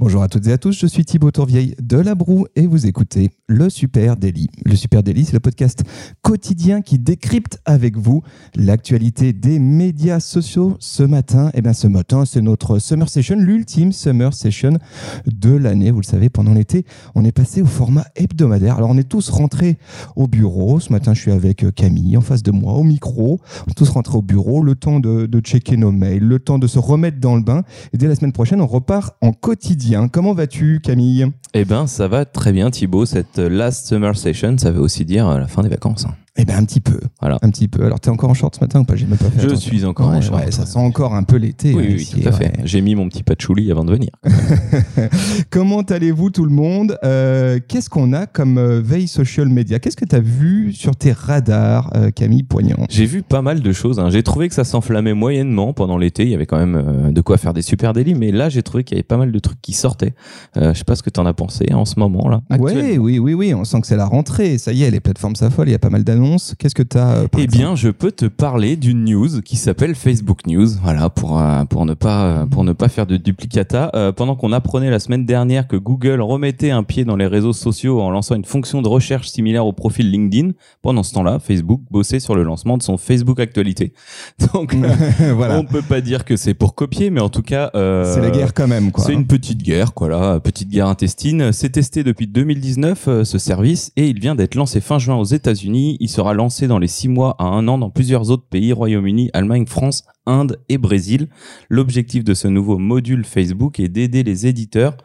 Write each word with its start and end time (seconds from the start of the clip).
Bonjour 0.00 0.22
à 0.22 0.28
toutes 0.28 0.46
et 0.46 0.52
à 0.52 0.58
tous, 0.58 0.78
je 0.78 0.86
suis 0.86 1.04
Thibaut 1.04 1.30
Tourvieille 1.30 1.74
de 1.80 1.98
La 1.98 2.14
Broue 2.14 2.46
et 2.56 2.66
vous 2.66 2.86
écoutez 2.86 3.30
Le 3.48 3.68
Super 3.68 4.16
Daily. 4.16 4.48
Le 4.64 4.76
Super 4.76 5.02
Daily, 5.02 5.24
c'est 5.24 5.32
le 5.32 5.40
podcast 5.40 5.82
quotidien 6.22 6.82
qui 6.82 6.98
décrypte 6.98 7.60
avec 7.64 7.96
vous 7.96 8.22
l'actualité 8.56 9.32
des 9.32 9.58
médias 9.58 10.18
sociaux. 10.20 10.76
Ce 10.80 11.02
matin, 11.04 11.50
eh 11.54 11.62
bien 11.62 11.72
ce 11.72 11.86
matin, 11.86 12.24
c'est 12.24 12.40
notre 12.40 12.78
Summer 12.78 13.08
Session, 13.08 13.36
l'ultime 13.36 13.92
Summer 13.92 14.34
Session 14.34 14.78
de 15.26 15.54
l'année. 15.54 15.90
Vous 15.90 16.00
le 16.00 16.06
savez, 16.06 16.28
pendant 16.28 16.54
l'été, 16.54 16.84
on 17.14 17.24
est 17.24 17.32
passé 17.32 17.62
au 17.62 17.66
format 17.66 18.06
hebdomadaire. 18.16 18.78
Alors 18.78 18.90
on 18.90 18.98
est 18.98 19.08
tous 19.08 19.28
rentrés 19.30 19.78
au 20.16 20.26
bureau. 20.26 20.80
Ce 20.80 20.92
matin, 20.92 21.14
je 21.14 21.20
suis 21.20 21.32
avec 21.32 21.72
Camille 21.74 22.16
en 22.16 22.20
face 22.20 22.42
de 22.42 22.50
moi, 22.50 22.74
au 22.74 22.84
micro. 22.84 23.40
On 23.66 23.70
est 23.70 23.74
tous 23.74 23.90
rentrés 23.90 24.16
au 24.16 24.22
bureau, 24.22 24.62
le 24.62 24.74
temps 24.74 24.98
de, 25.00 25.26
de 25.26 25.40
checker 25.40 25.76
nos 25.76 25.92
mails, 25.92 26.22
le 26.22 26.38
temps 26.38 26.58
de 26.58 26.66
se 26.66 26.78
remettre 26.78 27.18
dans 27.18 27.36
le 27.36 27.42
bain. 27.42 27.62
Et 27.92 27.96
dès 27.96 28.08
la 28.08 28.14
semaine 28.14 28.32
prochaine, 28.32 28.60
on 28.60 28.66
repart 28.66 29.16
en 29.20 29.32
quotidien 29.32 29.67
Comment 30.10 30.32
vas-tu, 30.32 30.80
Camille? 30.80 31.26
Eh 31.52 31.64
ben, 31.64 31.86
ça 31.86 32.08
va 32.08 32.24
très 32.24 32.52
bien, 32.52 32.70
Thibaut. 32.70 33.04
Cette 33.04 33.38
last 33.38 33.86
summer 33.86 34.16
session, 34.16 34.56
ça 34.56 34.70
veut 34.70 34.80
aussi 34.80 35.04
dire 35.04 35.28
la 35.38 35.46
fin 35.46 35.62
des 35.62 35.68
vacances. 35.68 36.06
Eh 36.40 36.44
ben 36.44 36.56
un 36.56 36.64
petit 36.64 36.80
peu. 36.80 37.00
Voilà. 37.20 37.36
Un 37.42 37.50
petit 37.50 37.66
peu. 37.68 37.84
Alors, 37.84 37.98
t'es 37.98 38.10
encore 38.10 38.30
en 38.30 38.34
short 38.34 38.54
ce 38.54 38.60
matin 38.60 38.80
ou 38.80 38.84
pas? 38.84 38.94
J'ai 38.94 39.06
même 39.06 39.18
pas 39.18 39.24
fait 39.28 39.40
Je 39.40 39.46
attention. 39.46 39.68
suis 39.70 39.84
encore 39.84 40.08
en 40.08 40.20
short, 40.20 40.44
ouais, 40.44 40.52
ça 40.52 40.66
sent 40.66 40.78
encore 40.78 41.14
un 41.14 41.24
peu 41.24 41.36
l'été. 41.36 41.74
Oui, 41.74 41.82
hein, 41.82 41.86
oui, 41.90 41.94
ici, 42.02 42.20
tout 42.20 42.28
à 42.28 42.32
fait. 42.32 42.44
ouais. 42.46 42.52
J'ai 42.64 42.80
mis 42.80 42.94
mon 42.94 43.08
petit 43.08 43.22
patchouli 43.24 43.70
avant 43.72 43.84
de 43.84 43.90
venir. 43.92 44.10
Comment 45.50 45.80
allez-vous 45.82 46.30
tout 46.30 46.44
le 46.44 46.50
monde? 46.52 46.96
Euh, 47.04 47.58
Qu'est-ce 47.66 47.90
qu'on 47.90 48.12
a 48.12 48.26
comme 48.26 48.58
euh, 48.58 48.80
veille 48.80 49.08
social 49.08 49.48
media? 49.48 49.78
Qu'est-ce 49.78 49.96
que 49.96 50.04
tu 50.04 50.14
as 50.16 50.20
vu 50.20 50.72
sur 50.72 50.94
tes 50.96 51.12
radars, 51.12 51.90
euh, 51.96 52.10
Camille 52.10 52.44
Poignant? 52.44 52.84
J'ai 52.88 53.06
vu 53.06 53.22
pas 53.22 53.42
mal 53.42 53.60
de 53.60 53.72
choses. 53.72 53.98
hein. 53.98 54.10
J'ai 54.10 54.22
trouvé 54.22 54.48
que 54.48 54.54
ça 54.54 54.64
s'enflammait 54.64 55.14
moyennement 55.14 55.72
pendant 55.72 55.98
l'été. 55.98 56.22
Il 56.24 56.30
y 56.30 56.34
avait 56.34 56.46
quand 56.46 56.58
même 56.64 57.12
de 57.12 57.20
quoi 57.20 57.36
faire 57.36 57.52
des 57.54 57.62
super 57.62 57.92
délits. 57.92 58.14
Mais 58.14 58.30
là, 58.30 58.48
j'ai 58.48 58.62
trouvé 58.62 58.84
qu'il 58.84 58.96
y 58.96 58.98
avait 58.98 59.02
pas 59.06 59.16
mal 59.16 59.32
de 59.32 59.38
trucs 59.40 59.60
qui 59.60 59.72
sortaient. 59.72 60.14
Je 60.56 60.72
sais 60.74 60.84
pas 60.84 60.94
ce 60.94 61.02
que 61.02 61.10
tu 61.10 61.18
en 61.18 61.26
as 61.26 61.34
pensé 61.34 61.66
hein, 61.70 61.76
en 61.76 61.84
ce 61.84 61.98
moment 61.98 62.28
là. 62.28 62.42
Ouais, 62.58 62.96
oui, 62.98 63.18
oui, 63.18 63.34
oui, 63.34 63.54
on 63.54 63.64
sent 63.64 63.80
que 63.80 63.86
c'est 63.88 63.96
la 63.96 64.06
rentrée. 64.06 64.58
Ça 64.58 64.72
y 64.72 64.82
est, 64.84 64.90
les 64.90 65.00
plateformes 65.00 65.34
s'affolent, 65.36 65.68
il 65.68 65.72
y 65.72 65.74
a 65.74 65.78
pas 65.80 65.90
mal 65.90 66.04
d'annonces. 66.04 66.27
Qu'est-ce 66.58 66.74
que 66.74 66.82
tu 66.82 66.98
as 66.98 67.24
Eh 67.36 67.46
bien, 67.46 67.74
je 67.74 67.88
peux 67.88 68.12
te 68.12 68.26
parler 68.26 68.76
d'une 68.76 69.04
news 69.04 69.40
qui 69.42 69.56
s'appelle 69.56 69.94
Facebook 69.94 70.46
News. 70.46 70.68
Voilà, 70.82 71.10
pour 71.10 71.40
euh, 71.40 71.64
pour 71.64 71.86
ne 71.86 71.94
pas 71.94 72.24
euh, 72.24 72.46
pour 72.46 72.64
ne 72.64 72.72
pas 72.72 72.88
faire 72.88 73.06
de 73.06 73.16
duplicata. 73.16 73.90
Euh, 73.94 74.12
pendant 74.12 74.36
qu'on 74.36 74.52
apprenait 74.52 74.90
la 74.90 74.98
semaine 74.98 75.24
dernière 75.24 75.66
que 75.68 75.76
Google 75.76 76.20
remettait 76.20 76.70
un 76.70 76.82
pied 76.82 77.04
dans 77.04 77.16
les 77.16 77.26
réseaux 77.26 77.52
sociaux 77.52 78.00
en 78.00 78.10
lançant 78.10 78.34
une 78.34 78.44
fonction 78.44 78.82
de 78.82 78.88
recherche 78.88 79.28
similaire 79.28 79.66
au 79.66 79.72
profil 79.72 80.10
LinkedIn, 80.10 80.52
pendant 80.82 81.02
ce 81.02 81.12
temps-là, 81.14 81.38
Facebook 81.38 81.80
bossait 81.90 82.20
sur 82.20 82.34
le 82.34 82.42
lancement 82.42 82.76
de 82.76 82.82
son 82.82 82.98
Facebook 82.98 83.38
Actualité. 83.40 83.92
Donc, 84.54 84.74
voilà. 85.34 85.58
on 85.58 85.64
peut 85.64 85.82
pas 85.82 86.00
dire 86.00 86.24
que 86.24 86.36
c'est 86.36 86.54
pour 86.54 86.74
copier, 86.74 87.10
mais 87.10 87.20
en 87.20 87.28
tout 87.28 87.42
cas, 87.42 87.70
euh, 87.74 88.12
C'est 88.14 88.20
la 88.20 88.30
guerre 88.30 88.54
quand 88.54 88.68
même, 88.68 88.90
quoi. 88.90 89.04
c'est 89.04 89.12
une 89.12 89.26
petite 89.26 89.62
guerre, 89.62 89.94
quoi, 89.94 90.08
là, 90.08 90.40
petite 90.40 90.68
guerre 90.68 90.88
intestine. 90.88 91.52
C'est 91.52 91.70
testé 91.70 92.04
depuis 92.04 92.26
2019, 92.26 93.08
euh, 93.08 93.24
ce 93.24 93.38
service, 93.38 93.92
et 93.96 94.08
il 94.08 94.20
vient 94.20 94.34
d'être 94.34 94.54
lancé 94.54 94.80
fin 94.80 94.98
juin 94.98 95.16
aux 95.16 95.24
États-Unis. 95.24 95.96
Il 96.00 96.08
sera 96.18 96.34
lancé 96.34 96.66
dans 96.66 96.80
les 96.80 96.88
six 96.88 97.06
mois 97.06 97.36
à 97.38 97.44
un 97.44 97.68
an 97.68 97.78
dans 97.78 97.90
plusieurs 97.90 98.32
autres 98.32 98.48
pays, 98.48 98.72
Royaume-Uni, 98.72 99.30
Allemagne, 99.34 99.66
France, 99.66 100.02
Inde 100.28 100.60
et 100.68 100.78
Brésil. 100.78 101.28
L'objectif 101.68 102.22
de 102.22 102.34
ce 102.34 102.46
nouveau 102.46 102.78
module 102.78 103.24
Facebook 103.24 103.80
est 103.80 103.88
d'aider 103.88 104.22
les 104.22 104.46
éditeurs 104.46 104.96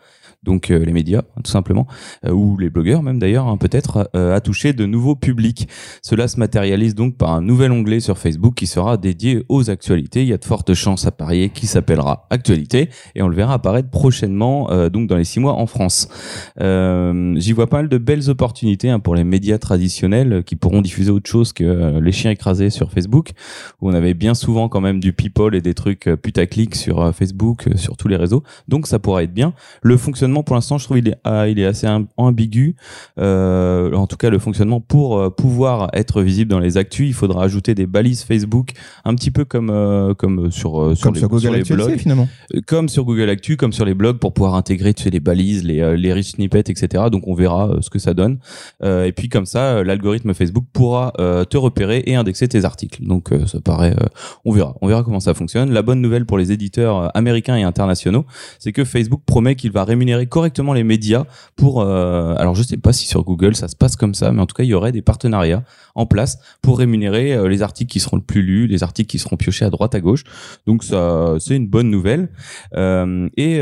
donc 0.43 0.69
euh, 0.69 0.83
les 0.83 0.93
médias 0.93 1.21
tout 1.43 1.51
simplement 1.51 1.87
euh, 2.25 2.31
ou 2.31 2.57
les 2.57 2.69
blogueurs 2.69 3.01
même 3.01 3.19
d'ailleurs 3.19 3.47
hein, 3.47 3.57
peut-être 3.57 4.09
euh, 4.15 4.35
à 4.35 4.41
toucher 4.41 4.73
de 4.73 4.85
nouveaux 4.85 5.15
publics. 5.15 5.67
Cela 6.01 6.27
se 6.27 6.37
matérialise 6.37 6.95
donc 6.95 7.17
par 7.17 7.31
un 7.31 7.41
nouvel 7.41 7.71
onglet 7.71 7.99
sur 7.99 8.17
Facebook 8.17 8.55
qui 8.55 8.67
sera 8.67 8.97
dédié 8.97 9.45
aux 9.49 9.69
actualités. 9.69 10.21
Il 10.21 10.27
y 10.27 10.33
a 10.33 10.37
de 10.37 10.45
fortes 10.45 10.73
chances 10.73 11.07
à 11.07 11.11
parier 11.11 11.49
qui 11.49 11.67
s'appellera 11.67 12.27
actualité 12.29 12.89
et 13.15 13.21
on 13.21 13.27
le 13.27 13.35
verra 13.35 13.53
apparaître 13.55 13.89
prochainement 13.89 14.67
donc 14.89 15.07
dans 15.07 15.15
les 15.15 15.23
six 15.23 15.39
mois 15.39 15.53
en 15.53 15.65
France. 15.65 16.07
J'y 16.59 17.53
vois 17.53 17.67
pas 17.67 17.77
mal 17.77 17.89
de 17.89 17.97
belles 17.97 18.29
opportunités 18.29 18.89
hein, 18.89 18.99
pour 18.99 19.15
les 19.15 19.23
médias 19.23 19.57
traditionnels 19.57 20.43
qui 20.43 20.55
pourront 20.55 20.81
diffuser 20.81 21.11
autre 21.11 21.29
chose 21.29 21.53
que 21.53 21.99
les 21.99 22.11
chiens 22.11 22.31
écrasés 22.31 22.69
sur 22.69 22.91
Facebook 22.91 23.31
où 23.81 23.89
on 23.89 23.93
avait 23.93 24.13
bien 24.13 24.33
souvent 24.33 24.69
quand 24.69 24.81
même 24.81 24.99
du 24.99 25.12
people 25.13 25.55
et 25.55 25.61
des 25.61 25.73
trucs 25.73 26.07
euh, 26.07 26.17
putaclic 26.17 26.75
sur 26.75 27.01
euh, 27.01 27.11
Facebook 27.11 27.67
euh, 27.67 27.77
sur 27.77 27.95
tous 27.97 28.07
les 28.07 28.15
réseaux 28.17 28.43
donc 28.67 28.87
ça 28.87 28.99
pourrait 28.99 29.23
être 29.25 29.33
bien 29.33 29.53
le 29.81 29.97
fonctionnement 29.97 30.43
pour 30.43 30.55
l'instant 30.55 30.77
je 30.77 30.85
trouve 30.85 30.97
il 30.97 31.07
est 31.09 31.15
ah, 31.23 31.47
il 31.47 31.59
est 31.59 31.65
assez 31.65 31.87
am- 31.87 32.07
ambigu 32.17 32.75
euh, 33.19 33.93
en 33.93 34.07
tout 34.07 34.17
cas 34.17 34.29
le 34.29 34.39
fonctionnement 34.39 34.81
pour 34.81 35.33
pouvoir 35.35 35.89
être 35.93 36.21
visible 36.21 36.49
dans 36.51 36.59
les 36.59 36.77
actus 36.77 37.07
il 37.07 37.13
faudra 37.13 37.43
ajouter 37.43 37.75
des 37.75 37.85
balises 37.85 38.23
Facebook 38.23 38.71
un 39.05 39.15
petit 39.15 39.31
peu 39.31 39.45
comme 39.45 39.69
euh, 39.69 40.13
comme 40.13 40.51
sur 40.51 40.95
sur 40.95 41.03
Comme 41.03 41.13
les, 41.13 41.19
sur 41.19 41.29
Google 41.29 41.41
sur 41.41 41.53
les 41.53 41.59
Actualité, 41.61 41.85
blogs 41.91 41.99
finalement. 41.99 42.27
Comme 42.67 42.89
sur 42.89 43.05
Google 43.05 43.29
Actu, 43.29 43.57
comme 43.57 43.73
sur 43.73 43.85
les 43.85 43.93
blogs 43.93 44.17
pour 44.17 44.33
pouvoir 44.33 44.55
intégrer 44.55 44.93
tu 44.93 45.03
sais, 45.03 45.09
les 45.09 45.19
balises, 45.19 45.63
les, 45.63 45.95
les 45.97 46.13
rich 46.13 46.31
snippets, 46.31 46.59
etc. 46.69 47.05
Donc 47.11 47.27
on 47.27 47.33
verra 47.35 47.69
ce 47.81 47.89
que 47.89 47.99
ça 47.99 48.13
donne. 48.13 48.39
Euh, 48.83 49.05
et 49.05 49.11
puis 49.11 49.29
comme 49.29 49.45
ça, 49.45 49.83
l'algorithme 49.83 50.33
Facebook 50.33 50.65
pourra 50.73 51.13
te 51.49 51.57
repérer 51.57 52.03
et 52.05 52.15
indexer 52.15 52.47
tes 52.47 52.65
articles. 52.65 53.03
Donc 53.05 53.29
ça 53.45 53.59
paraît, 53.61 53.95
on 54.45 54.51
verra, 54.51 54.75
on 54.81 54.87
verra 54.87 55.02
comment 55.03 55.19
ça 55.19 55.33
fonctionne. 55.33 55.71
La 55.71 55.81
bonne 55.81 56.01
nouvelle 56.01 56.25
pour 56.25 56.37
les 56.37 56.51
éditeurs 56.51 56.97
euh, 56.97 57.07
américains 57.13 57.55
et 57.55 57.63
internationaux, 57.63 58.25
c'est 58.59 58.71
que 58.71 58.83
Facebook 58.83 59.21
promet 59.25 59.55
qu'il 59.55 59.71
va 59.71 59.83
rémunérer 59.83 60.27
correctement 60.27 60.73
les 60.73 60.83
médias 60.83 61.25
pour. 61.55 61.81
euh, 61.81 62.35
alors 62.37 62.55
je 62.55 62.63
sais 62.63 62.77
pas 62.77 62.93
si 62.93 63.07
sur 63.07 63.23
Google 63.23 63.55
ça 63.55 63.67
se 63.67 63.75
passe 63.75 63.95
comme 63.95 64.13
ça, 64.13 64.31
mais 64.31 64.41
en 64.41 64.45
tout 64.45 64.55
cas 64.55 64.63
il 64.63 64.69
y 64.69 64.73
aurait 64.73 64.91
des 64.91 65.01
partenariats 65.01 65.63
en 65.95 66.05
place 66.05 66.39
pour 66.61 66.79
rémunérer 66.79 67.33
euh, 67.33 67.47
les 67.47 67.61
articles 67.61 67.91
qui 67.91 67.99
seront 67.99 68.17
le 68.17 68.23
plus 68.23 68.41
lus, 68.41 68.67
les 68.67 68.83
articles 68.83 69.09
qui 69.09 69.19
seront 69.19 69.37
piochés 69.37 69.65
à 69.65 69.69
droite 69.69 69.95
à 69.95 69.99
gauche. 69.99 70.23
Donc 70.65 70.83
c'est 70.83 71.55
une 71.55 71.67
bonne 71.67 71.89
nouvelle. 71.89 72.29
Et 72.75 73.61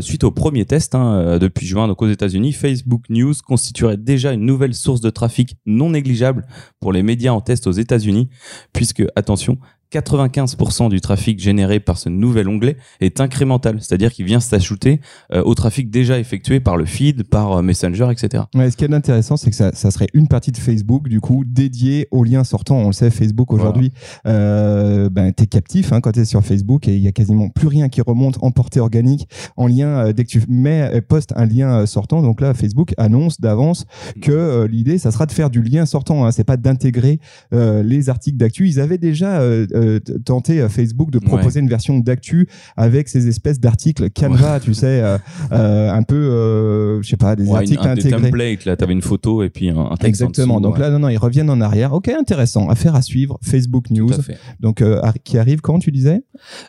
suite 0.00 0.24
au 0.24 0.30
premier 0.30 0.64
test 0.64 0.94
hein, 0.94 1.38
depuis 1.38 1.66
juin, 1.66 1.88
donc 1.88 2.02
aux 2.02 2.08
États-Unis, 2.08 2.52
Facebook 2.52 3.02
News 3.08 3.34
constituerait 3.46 3.96
déjà 3.96 4.32
une 4.32 4.44
nouvelle 4.44 4.74
source 4.74 5.00
de 5.00 5.10
trafic 5.10 5.56
non 5.66 5.90
négligeable 5.90 6.46
pour 6.80 6.92
les 6.92 7.02
médias 7.02 7.32
en 7.32 7.40
test 7.40 7.66
aux 7.66 7.72
États-Unis, 7.72 8.28
puisque 8.72 9.04
attention. 9.16 9.58
95% 9.92 10.88
du 10.88 11.00
trafic 11.00 11.40
généré 11.40 11.80
par 11.80 11.98
ce 11.98 12.08
nouvel 12.08 12.48
onglet 12.48 12.76
est 13.00 13.20
incrémental, 13.20 13.78
c'est-à-dire 13.80 14.12
qu'il 14.12 14.24
vient 14.24 14.40
s'ajouter 14.40 15.00
euh, 15.32 15.42
au 15.42 15.54
trafic 15.54 15.90
déjà 15.90 16.18
effectué 16.18 16.60
par 16.60 16.76
le 16.76 16.84
feed, 16.84 17.24
par 17.24 17.52
euh, 17.52 17.62
Messenger, 17.62 18.08
etc. 18.10 18.44
Ouais, 18.54 18.70
ce 18.70 18.76
qui 18.76 18.84
est 18.84 18.92
intéressant, 18.92 19.36
c'est 19.36 19.50
que 19.50 19.56
ça, 19.56 19.72
ça 19.74 19.90
serait 19.90 20.08
une 20.14 20.28
partie 20.28 20.52
de 20.52 20.56
Facebook, 20.56 21.08
du 21.08 21.20
coup, 21.20 21.44
dédiée 21.46 22.06
aux 22.10 22.24
liens 22.24 22.44
sortants. 22.44 22.76
On 22.76 22.88
le 22.88 22.92
sait, 22.92 23.10
Facebook 23.10 23.52
aujourd'hui, 23.52 23.92
euh, 24.26 25.08
ben, 25.10 25.32
t'es 25.32 25.46
captif 25.46 25.92
hein, 25.92 26.00
quand 26.00 26.12
t'es 26.12 26.24
sur 26.24 26.44
Facebook 26.44 26.86
et 26.88 26.96
il 26.96 27.02
y 27.02 27.08
a 27.08 27.12
quasiment 27.12 27.48
plus 27.48 27.68
rien 27.68 27.88
qui 27.88 28.00
remonte 28.00 28.38
en 28.42 28.50
portée 28.50 28.80
organique 28.80 29.28
en 29.56 29.66
lien 29.66 30.12
dès 30.12 30.24
que 30.24 30.30
tu 30.30 30.42
mets, 30.48 31.00
postes 31.02 31.32
un 31.36 31.46
lien 31.46 31.84
sortant. 31.86 32.22
Donc 32.22 32.40
là, 32.40 32.54
Facebook 32.54 32.94
annonce 32.96 33.40
d'avance 33.40 33.86
que 34.20 34.30
euh, 34.30 34.68
l'idée, 34.68 34.98
ça 34.98 35.10
sera 35.10 35.26
de 35.26 35.32
faire 35.32 35.50
du 35.50 35.62
lien 35.62 35.86
sortant. 35.86 36.24
Hein, 36.24 36.30
c'est 36.30 36.44
pas 36.44 36.56
d'intégrer 36.56 37.20
les 37.52 38.08
articles 38.08 38.36
d'actu. 38.36 38.68
Ils 38.68 38.80
avaient 38.80 38.98
déjà 38.98 39.40
euh, 39.80 39.98
tenté 40.24 40.60
euh, 40.60 40.68
Facebook 40.68 41.10
de 41.10 41.18
proposer 41.18 41.60
une 41.60 41.68
version 41.68 41.98
d'actu 41.98 42.48
avec 42.76 43.08
ces 43.08 43.28
espèces 43.28 43.58
d'articles 43.60 44.10
Canva, 44.10 44.60
tu 44.60 44.74
sais, 44.74 45.00
euh, 45.02 45.18
euh, 45.52 45.90
un 45.90 46.02
peu, 46.02 46.14
euh, 46.16 47.02
je 47.02 47.08
sais 47.08 47.16
pas, 47.16 47.36
des 47.36 47.44
Ouais, 47.44 47.48
une- 47.50 47.56
articles 47.56 47.86
un 47.88 47.94
des 47.94 48.06
intégrés. 48.06 48.30
templates, 48.30 48.64
là, 48.64 48.76
t'avais 48.76 48.92
une 48.92 49.02
photo 49.02 49.42
et 49.42 49.50
puis 49.50 49.70
un, 49.70 49.78
un 49.78 49.96
texte 49.96 50.22
en 50.22 50.26
Exactement. 50.28 50.54
dessous, 50.60 50.62
Donc 50.70 50.78
là, 50.78 50.90
non, 50.90 50.98
non, 51.00 51.08
ils 51.08 51.16
reviennent 51.18 51.50
en 51.50 51.60
arrière. 51.60 51.92
Ok, 51.92 52.08
intéressant. 52.08 52.68
Affaire 52.68 52.94
à 52.94 53.02
suivre. 53.02 53.38
Facebook 53.42 53.90
News. 53.90 54.08
Tout 54.08 54.20
à 54.20 54.22
fait. 54.22 54.38
Donc, 54.60 54.82
euh, 54.82 55.00
qui 55.24 55.38
arrive 55.38 55.60
quand 55.60 55.78
tu 55.78 55.90
disais? 55.92 56.22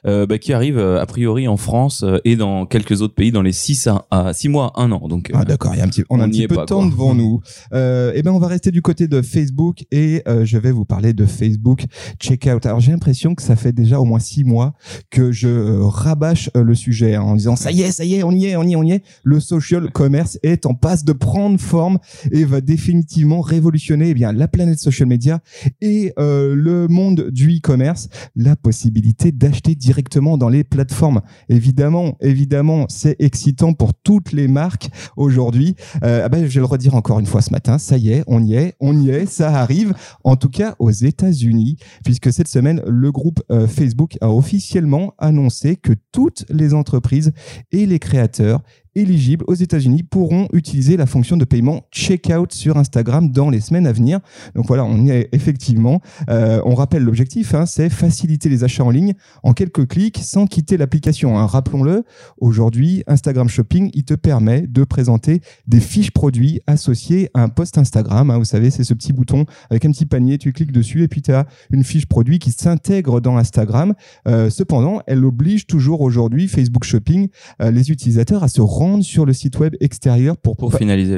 Bah, 0.04 0.38
qui 0.40 0.54
arrive 0.54 0.78
a 0.80 1.06
priori 1.06 1.48
en 1.48 1.58
France 1.58 2.04
et 2.26 2.36
dans 2.36 2.66
quelques 2.66 3.02
autres 3.02 3.16
pays 3.16 3.32
dans 3.32 3.42
les 3.42 3.52
6 3.52 3.88
à, 3.88 4.06
à 4.12 4.34
6 4.34 4.50
mois, 4.50 4.72
1 4.76 4.92
an. 4.92 5.08
Donc, 5.08 5.32
Ah 5.34 5.46
d'accord, 5.46 5.74
il 5.74 5.80
y 5.80 5.82
a 5.82 5.86
un 5.86 5.88
petit, 5.88 6.04
on 6.10 6.20
a 6.20 6.24
on 6.24 6.26
un 6.26 6.30
petit 6.30 6.48
peu 6.48 6.56
de 6.58 6.64
temps 6.66 6.86
devant 6.86 7.14
nous. 7.16 7.42
Et 7.74 8.22
ben, 8.24 8.32
on 8.32 8.40
va 8.40 8.48
rester 8.48 8.72
du 8.72 8.82
côté 8.82 9.08
de 9.08 9.22
Facebook 9.22 9.84
et 9.92 10.24
je 10.44 10.58
vais 10.58 10.72
vous 10.72 10.86
parler 10.86 11.14
de 11.14 11.26
Facebook 11.26 11.86
Checkout. 12.20 12.66
Alors, 12.66 12.80
j'ai 12.80 12.92
l'impression 13.02 13.34
que 13.34 13.42
ça 13.42 13.56
fait 13.56 13.72
déjà 13.72 14.00
au 14.00 14.06
moins 14.06 14.20
six 14.20 14.44
mois 14.44 14.76
que 15.10 15.32
je 15.32 15.48
euh, 15.48 15.88
rabâche 15.88 16.52
euh, 16.56 16.62
le 16.62 16.76
sujet 16.76 17.16
hein, 17.16 17.24
en 17.24 17.36
disant 17.36 17.56
ça 17.56 17.72
y 17.72 17.82
est, 17.82 17.92
ça 17.92 18.06
y 18.06 18.14
est, 18.14 18.22
on 18.22 18.32
y 18.32 18.46
est, 18.46 18.56
on 18.56 18.64
y 18.64 18.74
est, 18.74 18.76
on 18.76 18.84
y 18.84 18.92
est. 18.92 19.04
Le 19.24 19.40
social 19.40 19.90
commerce 19.92 20.38
est 20.44 20.68
en 20.68 20.76
passe 20.76 21.04
de 21.04 21.12
prendre 21.12 21.60
forme 21.60 21.98
et 22.32 22.46
va 22.46 22.62
définitivement 22.62 23.42
révolutionner 23.42 24.10
eh 24.10 24.14
bien 24.14 24.34
la 24.34 24.48
planète 24.48 24.78
social 24.78 25.10
media 25.10 25.40
et 25.82 26.14
euh, 26.20 26.54
le 26.54 26.88
monde 26.88 27.30
du 27.32 27.58
e-commerce. 27.58 28.08
La 28.36 28.56
possibilité 28.56 29.32
d'acheter 29.32 29.74
directement 29.74 30.38
dans 30.38 30.50
les 30.50 30.64
plateformes. 30.64 31.22
Évidemment, 31.50 32.18
évidemment, 32.22 32.86
c'est 32.88 33.16
excitant 33.18 33.74
pour 33.74 33.96
toutes 33.96 34.32
les 34.32 34.48
marques 34.48 34.90
aujourd'hui. 35.18 35.76
Ah 36.04 36.30
ben, 36.30 36.46
je 36.46 36.54
vais 36.54 36.60
le 36.60 36.66
redire 36.66 36.94
encore 36.94 37.20
une 37.20 37.26
fois 37.26 37.42
ce 37.42 37.52
matin. 37.52 37.80
Ça 37.80 37.98
y 37.98 38.12
est, 38.12 38.24
on 38.28 38.44
y 38.44 38.54
est, 38.54 38.76
on 38.80 38.96
y 39.00 39.10
est, 39.10 39.26
ça 39.26 39.50
arrive. 39.56 39.96
En 40.24 40.36
tout 40.36 40.50
cas, 40.50 40.76
aux 40.78 40.92
États-Unis, 40.92 41.78
puisque 42.04 42.32
cette 42.32 42.48
semaine, 42.48 42.82
le 42.92 43.12
groupe 43.12 43.42
euh, 43.52 43.68
Facebook 43.68 44.18
a 44.22 44.30
officiellement 44.30 45.16
annoncé 45.18 45.76
que 45.76 45.94
toutes 46.12 46.46
les 46.50 46.74
entreprises 46.74 47.32
et 47.72 47.86
les 47.86 48.00
créateurs 48.00 48.62
éligibles 48.96 49.46
aux 49.48 49.54
États-Unis 49.54 50.04
pourront 50.04 50.48
utiliser 50.54 50.98
la 50.98 51.06
fonction 51.06 51.38
de 51.38 51.46
paiement 51.46 51.82
checkout 51.92 52.52
sur 52.52 52.78
Instagram 52.78 53.32
dans 53.32 53.50
les 53.50 53.62
semaines 53.62 53.88
à 53.88 53.92
venir. 53.92 54.20
Donc 54.56 54.68
voilà, 54.68 54.84
on 54.84 55.08
est 55.08 55.30
effectivement. 55.32 56.02
Euh, 56.30 56.62
on 56.66 56.76
rappelle 56.76 57.04
l'objectif, 57.04 57.54
hein, 57.56 57.66
c'est 57.66 57.90
faciliter 57.90 58.50
les 58.50 58.64
achats 58.64 58.84
en 58.84 58.90
ligne 58.90 59.14
en 59.44 59.54
quelques 59.54 59.88
clics 59.88 60.20
sans 60.22 60.46
quitter 60.46 60.78
l'application. 60.78 61.38
hein. 61.38 61.46
Rappelons-le, 61.46 62.04
aujourd'hui, 62.40 63.04
Instagram 63.08 63.50
Shopping, 63.50 63.90
il 63.94 64.04
te 64.04 64.14
permet 64.14 64.62
de 64.68 64.84
présenter 64.84 65.42
des 65.68 65.80
fiches 65.80 66.12
produits 66.12 66.60
associées 66.68 67.30
à 67.34 67.44
un 67.44 67.50
post 67.50 67.78
Instagram. 67.78 68.30
hein. 68.30 68.38
Vous 68.38 68.46
savez, 68.46 68.72
c'est 68.72 68.84
ce 68.84 68.94
petit 68.94 69.14
bouton 69.14 69.46
avec 69.70 69.86
un 69.86 69.92
petit 69.92 70.06
panier, 70.06 70.38
tu 70.38 70.52
cliques 70.54 70.72
dessus 70.72 71.04
et 71.04 71.08
puis 71.08 71.22
tu 71.22 71.32
as 71.32 71.46
une 71.72 71.84
fiche 71.84 72.06
produit 72.06 72.40
qui 72.40 72.52
s'intègre 72.52 73.22
dans 73.22 73.38
Instagram. 73.38 73.94
Euh, 74.28 74.50
cependant, 74.50 75.02
elle 75.08 75.24
oblige 75.26 75.68
toujours 75.68 76.02
aujourd'hui 76.02 76.48
Facebook 76.48 76.84
Shopping 76.84 77.30
euh, 77.62 77.72
les 77.72 77.92
utilisateurs 77.92 78.44
à 78.44 78.48
se 78.48 78.62
rendre 78.82 79.04
sur 79.04 79.26
le 79.26 79.34
site 79.34 79.60
web 79.60 79.76
extérieur 79.80 80.38
pour, 80.38 80.56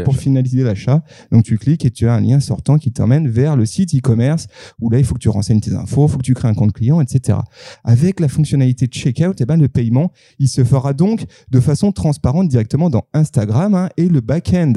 Pour 0.03 0.17
finaliser 0.17 0.63
l'achat. 0.63 1.03
Donc 1.31 1.43
tu 1.43 1.57
cliques 1.57 1.85
et 1.85 1.91
tu 1.91 2.07
as 2.07 2.13
un 2.13 2.21
lien 2.21 2.39
sortant 2.39 2.77
qui 2.77 2.91
t'emmène 2.91 3.27
vers 3.27 3.55
le 3.55 3.65
site 3.65 3.95
e-commerce 3.95 4.47
où 4.81 4.89
là 4.89 4.99
il 4.99 5.05
faut 5.05 5.13
que 5.15 5.19
tu 5.19 5.29
renseignes 5.29 5.61
tes 5.61 5.73
infos, 5.73 6.07
il 6.07 6.11
faut 6.11 6.17
que 6.17 6.23
tu 6.23 6.33
crées 6.33 6.49
un 6.49 6.53
compte 6.53 6.73
client, 6.73 6.99
etc. 7.01 7.39
Avec 7.83 8.19
la 8.19 8.27
fonctionnalité 8.27 8.87
de 8.87 8.93
checkout, 8.93 9.39
eh 9.39 9.45
ben, 9.45 9.57
le 9.57 9.67
paiement 9.67 10.11
il 10.39 10.47
se 10.47 10.63
fera 10.63 10.93
donc 10.93 11.25
de 11.51 11.59
façon 11.59 11.91
transparente 11.91 12.47
directement 12.47 12.89
dans 12.89 13.03
Instagram 13.13 13.73
hein, 13.75 13.89
et 13.97 14.09
le 14.09 14.21
back-end 14.21 14.73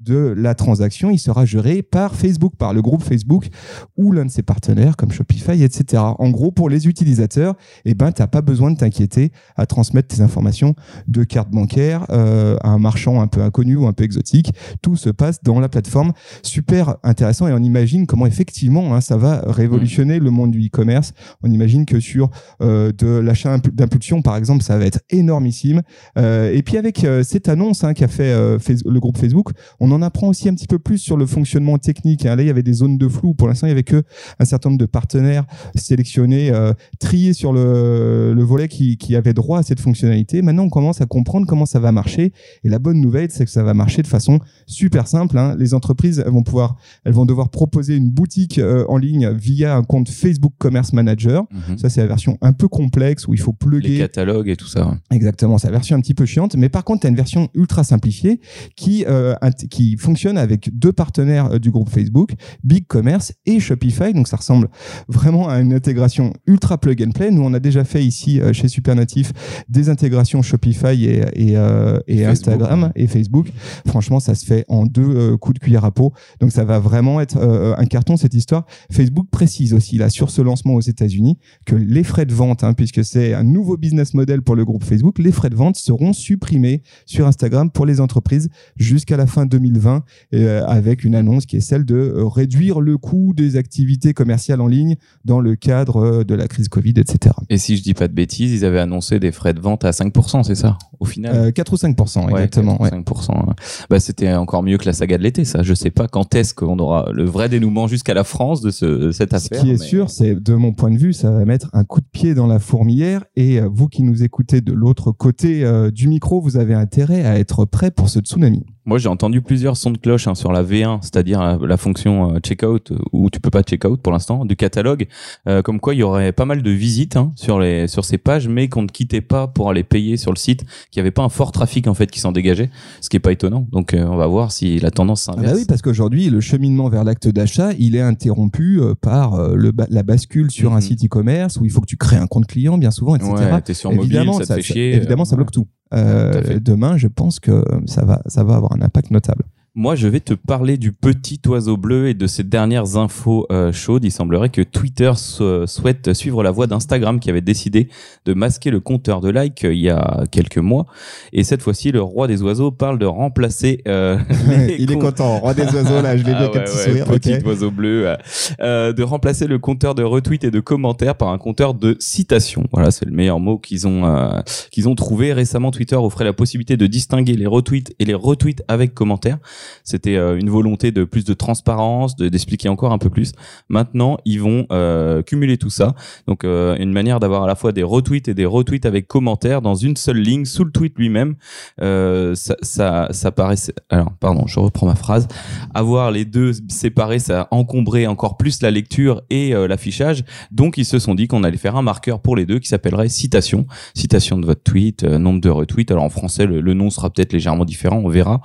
de 0.00 0.34
la 0.36 0.54
transaction 0.54 1.10
il 1.10 1.18
sera 1.18 1.44
géré 1.44 1.82
par 1.82 2.14
Facebook, 2.14 2.54
par 2.56 2.72
le 2.72 2.82
groupe 2.82 3.02
Facebook 3.02 3.48
ou 3.96 4.12
l'un 4.12 4.26
de 4.26 4.30
ses 4.30 4.42
partenaires 4.42 4.96
comme 4.96 5.10
Shopify, 5.10 5.62
etc. 5.62 6.02
En 6.18 6.30
gros, 6.30 6.52
pour 6.52 6.68
les 6.70 6.86
utilisateurs, 6.86 7.54
eh 7.84 7.94
ben, 7.94 8.12
tu 8.12 8.22
n'as 8.22 8.28
pas 8.28 8.42
besoin 8.42 8.70
de 8.70 8.76
t'inquiéter 8.76 9.32
à 9.56 9.66
transmettre 9.66 10.14
tes 10.14 10.22
informations 10.22 10.74
de 11.06 11.24
carte 11.24 11.50
bancaire 11.50 12.06
euh, 12.10 12.27
à 12.62 12.68
un 12.68 12.78
marchand 12.78 13.20
un 13.20 13.26
peu 13.26 13.42
inconnu 13.42 13.76
ou 13.76 13.86
un 13.86 13.92
peu 13.92 14.04
exotique. 14.04 14.52
Tout 14.82 14.96
se 14.96 15.10
passe 15.10 15.42
dans 15.42 15.60
la 15.60 15.68
plateforme. 15.68 16.12
Super 16.42 16.96
intéressant 17.02 17.48
et 17.48 17.52
on 17.52 17.62
imagine 17.62 18.06
comment 18.06 18.26
effectivement 18.26 18.94
hein, 18.94 19.00
ça 19.00 19.16
va 19.16 19.42
révolutionner 19.46 20.18
le 20.18 20.30
monde 20.30 20.50
du 20.50 20.66
e-commerce. 20.66 21.12
On 21.42 21.50
imagine 21.50 21.84
que 21.86 22.00
sur 22.00 22.30
euh, 22.62 22.92
de 22.92 23.06
l'achat 23.06 23.56
impu- 23.56 23.74
d'impulsion, 23.74 24.22
par 24.22 24.36
exemple, 24.36 24.62
ça 24.62 24.78
va 24.78 24.84
être 24.86 25.00
énormissime. 25.10 25.82
Euh, 26.18 26.52
et 26.52 26.62
puis 26.62 26.76
avec 26.76 27.04
euh, 27.04 27.22
cette 27.22 27.48
annonce 27.48 27.84
hein, 27.84 27.94
qu'a 27.94 28.08
fait 28.08 28.32
euh, 28.32 28.58
le 28.84 29.00
groupe 29.00 29.18
Facebook, 29.18 29.50
on 29.80 29.90
en 29.92 30.02
apprend 30.02 30.28
aussi 30.28 30.48
un 30.48 30.54
petit 30.54 30.66
peu 30.66 30.78
plus 30.78 30.98
sur 30.98 31.16
le 31.16 31.26
fonctionnement 31.26 31.78
technique. 31.78 32.26
hein. 32.26 32.36
Là, 32.36 32.42
il 32.42 32.46
y 32.46 32.50
avait 32.50 32.62
des 32.62 32.72
zones 32.72 32.98
de 32.98 33.08
flou. 33.08 33.34
Pour 33.34 33.48
l'instant, 33.48 33.66
il 33.66 33.70
y 33.70 33.72
avait 33.72 33.82
que 33.82 34.02
un 34.38 34.44
certain 34.44 34.70
nombre 34.70 34.80
de 34.80 34.86
partenaires 34.86 35.44
sélectionnés, 35.74 36.50
euh, 36.52 36.72
triés 36.98 37.32
sur 37.32 37.52
le, 37.52 38.32
le 38.34 38.42
volet 38.42 38.68
qui, 38.68 38.96
qui 38.96 39.16
avaient 39.16 39.34
droit 39.34 39.58
à 39.60 39.62
cette 39.62 39.80
fonctionnalité. 39.80 40.42
Maintenant, 40.42 40.64
on 40.64 40.70
commence 40.70 41.00
à 41.00 41.06
comprendre 41.06 41.46
comment 41.46 41.66
ça 41.66 41.80
va 41.80 41.92
marcher. 41.92 42.17
Et 42.26 42.68
la 42.68 42.78
bonne 42.78 43.00
nouvelle, 43.00 43.30
c'est 43.30 43.44
que 43.44 43.50
ça 43.50 43.62
va 43.62 43.74
marcher 43.74 44.02
de 44.02 44.06
façon 44.06 44.40
super 44.66 45.06
simple. 45.06 45.36
hein. 45.38 45.56
Les 45.58 45.74
entreprises 45.74 46.22
elles 46.24 46.32
vont 46.32 46.42
pouvoir, 46.42 46.76
elles 47.04 47.12
vont 47.12 47.26
devoir 47.26 47.48
proposer 47.50 47.96
une 47.96 48.10
boutique 48.10 48.58
euh, 48.58 48.84
en 48.88 48.96
ligne 48.98 49.30
via 49.30 49.74
un 49.76 49.82
compte 49.82 50.08
Facebook 50.08 50.52
Commerce 50.58 50.92
Manager. 50.92 51.44
Mhm. 51.68 51.78
Ça, 51.78 51.88
c'est 51.88 52.00
la 52.00 52.06
version 52.06 52.38
un 52.40 52.52
peu 52.52 52.68
complexe 52.68 53.26
où 53.26 53.34
il 53.34 53.40
faut 53.40 53.52
Les 53.60 53.66
plugger 53.66 53.98
catalogues 53.98 54.48
et 54.48 54.56
tout 54.56 54.66
ça. 54.66 54.96
Exactement, 55.10 55.58
c'est 55.58 55.68
la 55.68 55.72
version 55.72 55.96
un 55.96 56.00
petit 56.00 56.14
peu 56.14 56.26
chiante, 56.26 56.56
mais 56.56 56.68
par 56.68 56.84
contre, 56.84 57.00
tu 57.02 57.06
as 57.06 57.10
une 57.10 57.16
version 57.16 57.48
ultra 57.54 57.84
simplifiée 57.84 58.40
qui, 58.76 59.04
euh, 59.06 59.34
qui 59.70 59.96
fonctionne 59.96 60.38
avec 60.38 60.70
deux 60.76 60.92
partenaires 60.92 61.52
euh, 61.52 61.58
du 61.58 61.70
groupe 61.70 61.88
Facebook, 61.90 62.32
Big 62.64 62.86
Commerce 62.86 63.32
et 63.46 63.60
Shopify. 63.60 64.12
Donc, 64.12 64.28
ça 64.28 64.36
ressemble 64.36 64.68
vraiment 65.08 65.48
à 65.48 65.60
une 65.60 65.72
intégration 65.72 66.32
ultra 66.46 66.78
plug 66.78 67.02
and 67.06 67.10
play. 67.12 67.30
Nous, 67.30 67.42
on 67.42 67.54
a 67.54 67.60
déjà 67.60 67.84
fait 67.84 68.04
ici 68.04 68.40
chez 68.52 68.68
Supernatif 68.68 69.32
des 69.68 69.88
intégrations 69.88 70.42
Shopify 70.42 71.04
et, 71.04 71.22
et, 71.34 71.56
euh, 71.56 71.98
et 72.08 72.24
Facebook, 72.24 72.30
Instagram 72.30 72.82
ouais. 72.84 72.90
et 72.96 73.06
Facebook. 73.06 73.48
Franchement, 73.86 74.18
ça 74.20 74.34
se 74.34 74.44
fait 74.44 74.64
en 74.68 74.86
deux 74.86 75.02
euh, 75.02 75.36
coups 75.36 75.54
de 75.54 75.58
cuillère 75.60 75.84
à 75.84 75.92
peau. 75.92 76.12
Donc, 76.40 76.52
ça 76.52 76.64
va 76.64 76.78
vraiment 76.78 77.20
être 77.20 77.36
euh, 77.36 77.74
un 77.76 77.84
carton, 77.84 78.16
cette 78.16 78.34
histoire. 78.34 78.66
Facebook 78.90 79.28
précise 79.30 79.74
aussi, 79.74 79.98
là, 79.98 80.08
sur 80.10 80.30
ce 80.30 80.42
lancement 80.42 80.74
aux 80.74 80.80
États-Unis, 80.80 81.38
que 81.66 81.76
les 81.76 82.02
frais 82.02 82.26
de 82.26 82.34
vente, 82.34 82.64
hein, 82.64 82.72
puisque 82.72 83.04
c'est 83.04 83.34
un 83.34 83.44
nouveau 83.44 83.76
business 83.76 84.14
model 84.14 84.42
pour 84.42 84.56
le 84.56 84.64
groupe 84.64 84.84
Facebook, 84.84 85.18
les 85.18 85.32
frais 85.32 85.50
de 85.50 85.54
vente 85.54 85.76
seront 85.76 86.12
supprimés 86.12 86.82
sur 87.06 87.26
Instagram 87.26 87.70
pour 87.70 87.86
les 87.86 88.00
entreprises 88.00 88.48
jusqu'à 88.76 89.16
la 89.16 89.26
fin 89.26 89.46
2020, 89.46 90.04
euh, 90.34 90.64
avec 90.66 91.04
une 91.04 91.14
annonce 91.14 91.46
qui 91.46 91.56
est 91.56 91.60
celle 91.60 91.84
de 91.84 92.14
réduire 92.16 92.80
le 92.80 92.96
coût 92.96 93.34
des 93.34 93.56
activités 93.56 94.14
commerciales 94.14 94.60
en 94.60 94.66
ligne 94.66 94.96
dans 95.24 95.40
le 95.40 95.56
cadre 95.56 96.24
de 96.24 96.34
la 96.34 96.48
crise 96.48 96.68
Covid, 96.68 96.94
etc. 96.96 97.34
Et 97.50 97.58
si 97.58 97.76
je 97.76 97.82
dis 97.82 97.94
pas 97.94 98.08
de 98.08 98.14
bêtises, 98.14 98.52
ils 98.52 98.64
avaient 98.64 98.80
annoncé 98.80 99.20
des 99.20 99.32
frais 99.32 99.54
de 99.54 99.60
vente 99.60 99.84
à 99.84 99.90
5%, 99.90 100.42
c'est 100.42 100.54
ça, 100.54 100.78
au 101.00 101.04
final 101.04 101.34
Euh, 101.34 101.50
4 101.50 101.72
ou 101.72 101.76
5%, 101.76 102.24
Ouais, 102.26 102.32
exactement. 102.32 102.80
ouais. 102.82 102.90
5%. 102.90 103.32
ouais. 103.46 103.54
Bah, 103.90 104.00
c'était 104.00 104.32
encore 104.34 104.62
mieux 104.62 104.78
que 104.78 104.86
la 104.86 104.92
saga 104.92 105.18
de 105.18 105.22
l'été, 105.22 105.44
ça. 105.44 105.62
Je 105.62 105.74
sais 105.74 105.90
pas 105.90 106.08
quand 106.08 106.34
est-ce 106.34 106.54
qu'on 106.54 106.78
aura 106.78 107.10
le 107.12 107.24
vrai 107.24 107.48
dénouement 107.48 107.86
jusqu'à 107.86 108.14
la 108.14 108.24
France 108.24 108.60
de, 108.60 108.70
ce, 108.70 108.84
de 108.86 109.10
cette 109.12 109.30
Ce 109.30 109.36
affaire. 109.36 109.60
qui 109.62 109.70
est 109.70 109.72
mais- 109.72 109.78
sûr, 109.78 110.10
c'est 110.10 110.34
de 110.34 110.54
mon 110.54 110.72
point 110.72 110.90
de 110.90 110.98
vue, 110.98 111.12
ça 111.12 111.30
va 111.30 111.44
mettre 111.44 111.68
un 111.72 111.84
coup 111.84 112.00
de 112.00 112.06
pied 112.10 112.34
dans 112.34 112.46
la 112.46 112.58
fourmilière. 112.58 113.24
Et 113.36 113.60
euh, 113.60 113.68
vous 113.72 113.88
qui 113.88 114.02
nous 114.02 114.22
écoutez 114.22 114.60
de 114.60 114.72
l'autre 114.72 115.12
côté 115.12 115.64
euh, 115.64 115.90
du 115.90 116.08
micro, 116.08 116.40
vous 116.40 116.56
avez 116.56 116.74
intérêt 116.74 117.24
à 117.24 117.38
être 117.38 117.64
prêt 117.64 117.90
pour 117.90 118.08
ce 118.08 118.20
tsunami. 118.20 118.64
Moi, 118.88 118.96
j'ai 118.96 119.10
entendu 119.10 119.42
plusieurs 119.42 119.76
sons 119.76 119.90
de 119.90 119.98
cloche 119.98 120.26
hein, 120.28 120.34
sur 120.34 120.50
la 120.50 120.62
V1, 120.62 121.00
c'est-à-dire 121.02 121.40
la, 121.42 121.58
la 121.60 121.76
fonction 121.76 122.34
euh, 122.34 122.38
checkout, 122.40 122.90
euh, 122.90 122.96
où 123.12 123.28
tu 123.28 123.38
peux 123.38 123.50
pas 123.50 123.62
checkout 123.62 123.98
pour 124.00 124.12
l'instant, 124.12 124.46
du 124.46 124.56
catalogue, 124.56 125.06
euh, 125.46 125.60
comme 125.60 125.78
quoi 125.78 125.92
il 125.94 125.98
y 125.98 126.02
aurait 126.02 126.32
pas 126.32 126.46
mal 126.46 126.62
de 126.62 126.70
visites 126.70 127.16
hein, 127.18 127.30
sur 127.36 127.60
les 127.60 127.86
sur 127.86 128.06
ces 128.06 128.16
pages, 128.16 128.48
mais 128.48 128.68
qu'on 128.70 128.80
ne 128.80 128.86
quittait 128.88 129.20
pas 129.20 129.46
pour 129.46 129.68
aller 129.68 129.84
payer 129.84 130.16
sur 130.16 130.32
le 130.32 130.38
site, 130.38 130.64
qu'il 130.90 130.98
y 130.98 131.00
avait 131.00 131.10
pas 131.10 131.22
un 131.22 131.28
fort 131.28 131.52
trafic 131.52 131.86
en 131.86 131.92
fait 131.92 132.10
qui 132.10 132.18
s'en 132.18 132.32
dégageait, 132.32 132.70
ce 133.02 133.10
qui 133.10 133.16
est 133.18 133.20
pas 133.20 133.32
étonnant. 133.32 133.66
Donc, 133.72 133.92
euh, 133.92 134.06
on 134.06 134.16
va 134.16 134.26
voir 134.26 134.52
si 134.52 134.78
la 134.78 134.90
tendance 134.90 135.28
Ah 135.28 135.32
s'inverse. 135.34 135.52
bah 135.52 135.58
oui, 135.58 135.66
parce 135.68 135.82
qu'aujourd'hui, 135.82 136.30
le 136.30 136.40
cheminement 136.40 136.88
vers 136.88 137.04
l'acte 137.04 137.28
d'achat, 137.28 137.72
il 137.78 137.94
est 137.94 138.00
interrompu 138.00 138.80
euh, 138.80 138.94
par 138.98 139.34
euh, 139.34 139.54
le 139.54 139.70
ba- 139.70 139.86
la 139.90 140.02
bascule 140.02 140.50
sur 140.50 140.72
un 140.72 140.76
Mhm. 140.76 140.80
site 140.80 141.04
e-commerce 141.04 141.58
où 141.60 141.66
il 141.66 141.70
faut 141.70 141.82
que 141.82 141.86
tu 141.86 141.98
crées 141.98 142.16
un 142.16 142.26
compte 142.26 142.46
client, 142.46 142.78
bien 142.78 142.90
souvent, 142.90 143.16
etc. 143.16 143.32
Ouais, 143.34 143.60
t'es 143.60 143.74
sur 143.74 143.90
mobile, 143.92 144.06
évidemment, 144.06 144.32
ça 144.38 144.46
te 144.46 144.54
fait 144.54 144.62
chier. 144.62 144.94
évidemment, 144.94 145.26
ça 145.26 145.36
bloque 145.36 145.50
tout. 145.50 145.66
Euh, 145.94 146.58
demain, 146.60 146.96
je 146.96 147.08
pense 147.08 147.40
que 147.40 147.64
ça 147.86 148.04
va, 148.04 148.20
ça 148.26 148.44
va 148.44 148.56
avoir 148.56 148.72
un 148.72 148.82
impact 148.82 149.10
notable. 149.10 149.44
Moi, 149.80 149.94
je 149.94 150.08
vais 150.08 150.18
te 150.18 150.34
parler 150.34 150.76
du 150.76 150.90
petit 150.90 151.40
oiseau 151.46 151.76
bleu 151.76 152.08
et 152.08 152.14
de 152.14 152.26
ces 152.26 152.42
dernières 152.42 152.96
infos 152.96 153.46
euh, 153.52 153.70
chaudes. 153.70 154.02
Il 154.02 154.10
semblerait 154.10 154.48
que 154.48 154.62
Twitter 154.62 155.12
so- 155.14 155.68
souhaite 155.68 156.14
suivre 156.14 156.42
la 156.42 156.50
voie 156.50 156.66
d'Instagram 156.66 157.20
qui 157.20 157.30
avait 157.30 157.42
décidé 157.42 157.88
de 158.24 158.34
masquer 158.34 158.72
le 158.72 158.80
compteur 158.80 159.20
de 159.20 159.30
likes 159.30 159.64
euh, 159.64 159.72
il 159.72 159.78
y 159.78 159.88
a 159.88 160.24
quelques 160.32 160.58
mois. 160.58 160.86
Et 161.32 161.44
cette 161.44 161.62
fois-ci, 161.62 161.92
le 161.92 162.02
roi 162.02 162.26
des 162.26 162.42
oiseaux 162.42 162.72
parle 162.72 162.98
de 162.98 163.06
remplacer 163.06 163.82
euh, 163.86 164.18
les 164.48 164.78
il 164.80 164.90
est 164.90 164.98
content, 164.98 165.38
roi 165.38 165.54
des 165.54 165.62
oiseaux, 165.72 166.02
là, 166.02 166.16
je 166.16 166.24
l'ai 166.24 166.32
vu 166.32 166.36
Ah 166.40 166.42
avec 166.46 166.56
un 166.56 166.60
petit 166.64 166.76
sourire. 166.76 167.04
Petit 167.04 167.38
oiseau 167.46 167.70
bleu. 167.70 168.16
euh, 168.60 168.92
de 168.92 169.02
remplacer 169.04 169.46
le 169.46 169.60
compteur 169.60 169.94
de 169.94 170.02
retweets 170.02 170.42
et 170.42 170.50
de 170.50 170.58
commentaires 170.58 171.14
par 171.14 171.28
un 171.28 171.38
compteur 171.38 171.74
de 171.74 171.96
citations. 172.00 172.64
Voilà, 172.72 172.90
c'est 172.90 173.04
le 173.04 173.12
meilleur 173.12 173.38
mot 173.38 173.58
qu'ils 173.58 173.86
ont 173.86 174.42
qu'ils 174.72 174.88
ont 174.88 174.96
trouvé. 174.96 175.32
Récemment, 175.32 175.70
Twitter 175.70 175.94
offrait 175.94 176.24
la 176.24 176.32
possibilité 176.32 176.76
de 176.76 176.88
distinguer 176.88 177.34
les 177.34 177.46
retweets 177.46 177.94
et 178.00 178.04
les 178.04 178.14
retweets 178.14 178.64
avec 178.66 178.92
commentaires. 178.92 179.38
C'était 179.84 180.16
euh, 180.16 180.38
une 180.38 180.50
volonté 180.50 180.90
de 180.92 181.04
plus 181.04 181.24
de 181.24 181.34
transparence, 181.34 182.16
de 182.16 182.28
d'expliquer 182.28 182.68
encore 182.68 182.92
un 182.92 182.98
peu 182.98 183.10
plus. 183.10 183.32
Maintenant, 183.68 184.18
ils 184.24 184.40
vont 184.40 184.66
euh, 184.70 185.22
cumuler 185.22 185.56
tout 185.58 185.70
ça. 185.70 185.94
Donc, 186.26 186.44
euh, 186.44 186.76
une 186.78 186.92
manière 186.92 187.20
d'avoir 187.20 187.44
à 187.44 187.46
la 187.46 187.54
fois 187.54 187.72
des 187.72 187.82
retweets 187.82 188.28
et 188.28 188.34
des 188.34 188.46
retweets 188.46 188.86
avec 188.86 189.08
commentaires 189.08 189.62
dans 189.62 189.74
une 189.74 189.96
seule 189.96 190.18
ligne 190.18 190.44
sous 190.44 190.64
le 190.64 190.70
tweet 190.70 190.94
lui-même. 190.98 191.36
Ça, 191.78 192.56
ça, 192.62 193.08
ça 193.10 193.32
paraît. 193.32 193.56
Alors, 193.90 194.12
pardon, 194.20 194.46
je 194.46 194.60
reprends 194.60 194.86
ma 194.86 194.94
phrase 194.94 195.28
avoir 195.74 196.10
les 196.10 196.24
deux 196.24 196.52
séparés, 196.68 197.18
ça 197.18 197.42
a 197.42 197.48
encombré 197.50 198.06
encore 198.06 198.36
plus 198.36 198.62
la 198.62 198.70
lecture 198.70 199.22
et 199.30 199.52
l'affichage. 199.52 200.24
Donc, 200.50 200.78
ils 200.78 200.84
se 200.84 200.98
sont 200.98 201.14
dit 201.14 201.28
qu'on 201.28 201.44
allait 201.44 201.56
faire 201.56 201.76
un 201.76 201.82
marqueur 201.82 202.20
pour 202.20 202.36
les 202.36 202.46
deux 202.46 202.58
qui 202.58 202.68
s'appellerait 202.68 203.08
citation. 203.08 203.66
Citation 203.94 204.38
de 204.38 204.46
votre 204.46 204.62
tweet, 204.62 205.04
euh, 205.04 205.18
nombre 205.18 205.40
de 205.40 205.50
retweets. 205.50 205.90
Alors, 205.90 206.04
en 206.04 206.10
français, 206.10 206.46
le, 206.46 206.60
le 206.60 206.74
nom 206.74 206.90
sera 206.90 207.10
peut-être 207.10 207.32
légèrement 207.32 207.64
différent, 207.64 208.00
on 208.04 208.08
verra. 208.08 208.40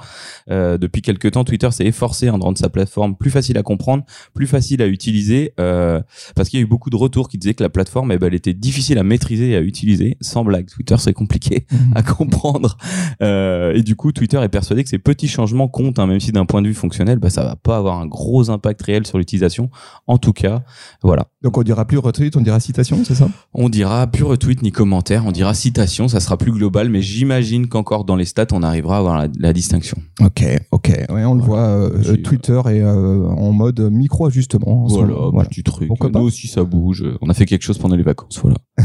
Euh, 0.50 0.77
depuis 0.77 1.01
quelques 1.01 1.12
temps, 1.20 1.43
Twitter 1.43 1.70
s'est 1.72 1.86
efforcé 1.86 2.27
hein, 2.27 2.38
de 2.38 2.43
rendre 2.43 2.58
sa 2.58 2.70
plateforme 2.70 3.15
plus 3.15 3.32
facile 3.32 3.58
à 3.58 3.63
comprendre, 3.63 4.03
plus 4.34 4.48
facile 4.48 4.82
à 4.82 4.88
utiliser, 4.88 5.53
euh, 5.60 6.01
parce 6.36 6.50
qu'il 6.50 6.60
y 6.60 6.62
a 6.62 6.65
eu 6.65 6.67
beaucoup 6.67 6.89
de 6.89 6.96
retours 6.96 7.29
qui 7.29 7.38
disaient 7.38 7.53
que 7.53 7.63
la 7.63 7.70
plateforme, 7.70 8.12
eh 8.12 8.17
ben, 8.17 8.27
elle 8.27 8.34
était 8.34 8.53
difficile 8.53 8.98
à 8.98 9.03
maîtriser 9.03 9.51
et 9.51 9.55
à 9.55 9.62
utiliser. 9.62 10.17
Sans 10.22 10.43
blague, 10.43 10.67
Twitter, 10.67 10.96
c'est 11.00 11.13
compliqué 11.13 11.65
à 11.96 12.03
comprendre. 12.03 12.77
Euh, 13.22 13.74
et 13.74 13.84
du 13.84 13.96
coup, 13.96 14.12
Twitter 14.12 14.41
est 14.41 14.50
persuadé 14.50 14.84
que 14.84 14.89
ces 14.89 15.00
petits 15.00 15.27
changements 15.27 15.67
comptent, 15.67 16.00
hein, 16.00 16.08
même 16.08 16.20
si 16.20 16.32
d'un 16.32 16.46
point 16.46 16.62
de 16.62 16.67
vue 16.67 16.74
fonctionnel, 16.74 17.20
bah, 17.20 17.29
ça 17.29 17.43
va 17.43 17.55
pas 17.55 17.77
avoir 17.77 18.00
un 18.00 18.08
gros 18.08 18.50
impact 18.50 18.82
réel 18.82 19.08
sur 19.08 19.17
l'utilisation. 19.17 19.70
En 20.08 20.17
tout 20.17 20.34
cas, 20.34 20.63
voilà. 21.01 21.27
Donc 21.41 21.58
on 21.58 21.63
dira 21.63 21.86
plus 21.86 21.98
retweet, 21.98 22.36
on 22.36 22.41
dira 22.41 22.60
citation, 22.60 23.03
c'est 23.03 23.15
ça? 23.15 23.27
On 23.53 23.70
dira 23.70 24.08
plus 24.08 24.24
retweet 24.24 24.62
ni 24.62 24.72
commentaire, 24.72 25.25
on 25.25 25.32
dira 25.32 25.53
citation, 25.53 26.08
ça 26.08 26.20
sera 26.20 26.38
plus 26.38 26.51
global, 26.51 26.89
mais 26.89 27.01
j'imagine 27.01 27.67
qu'encore 27.67 28.05
dans 28.05 28.15
les 28.15 28.25
stats, 28.25 28.48
on 28.51 28.63
arrivera 28.63 28.96
à 28.96 29.00
avoir 29.00 29.17
la, 29.17 29.27
la 29.38 29.53
distinction. 29.53 29.98
Ok, 30.22 30.46
ok. 30.72 30.92
Ouais, 31.09 31.25
on 31.25 31.33
le 31.35 31.41
Voilà. 31.41 31.88
voit, 31.88 31.89
euh, 31.89 32.17
Twitter 32.17 32.59
est 32.67 32.81
euh, 32.81 33.27
en 33.27 33.51
mode 33.51 33.79
micro-ajustement. 33.91 34.85
en 34.85 34.89
ce 34.89 34.95
moment. 35.00 35.31
Voilà. 35.31 35.50
petit 35.50 35.63
truc. 35.63 35.88
Pourquoi 35.88 36.12
pas 36.12 36.19
Nous 36.19 36.25
aussi, 36.25 36.47
ça 36.47 36.63
bouge. 36.63 37.03
On 37.21 37.29
a 37.29 37.33
fait 37.33 37.45
quelque 37.45 37.63
chose 37.63 37.77
pendant 37.77 37.95
les 37.95 38.03
vacances, 38.03 38.39
voilà. 38.41 38.55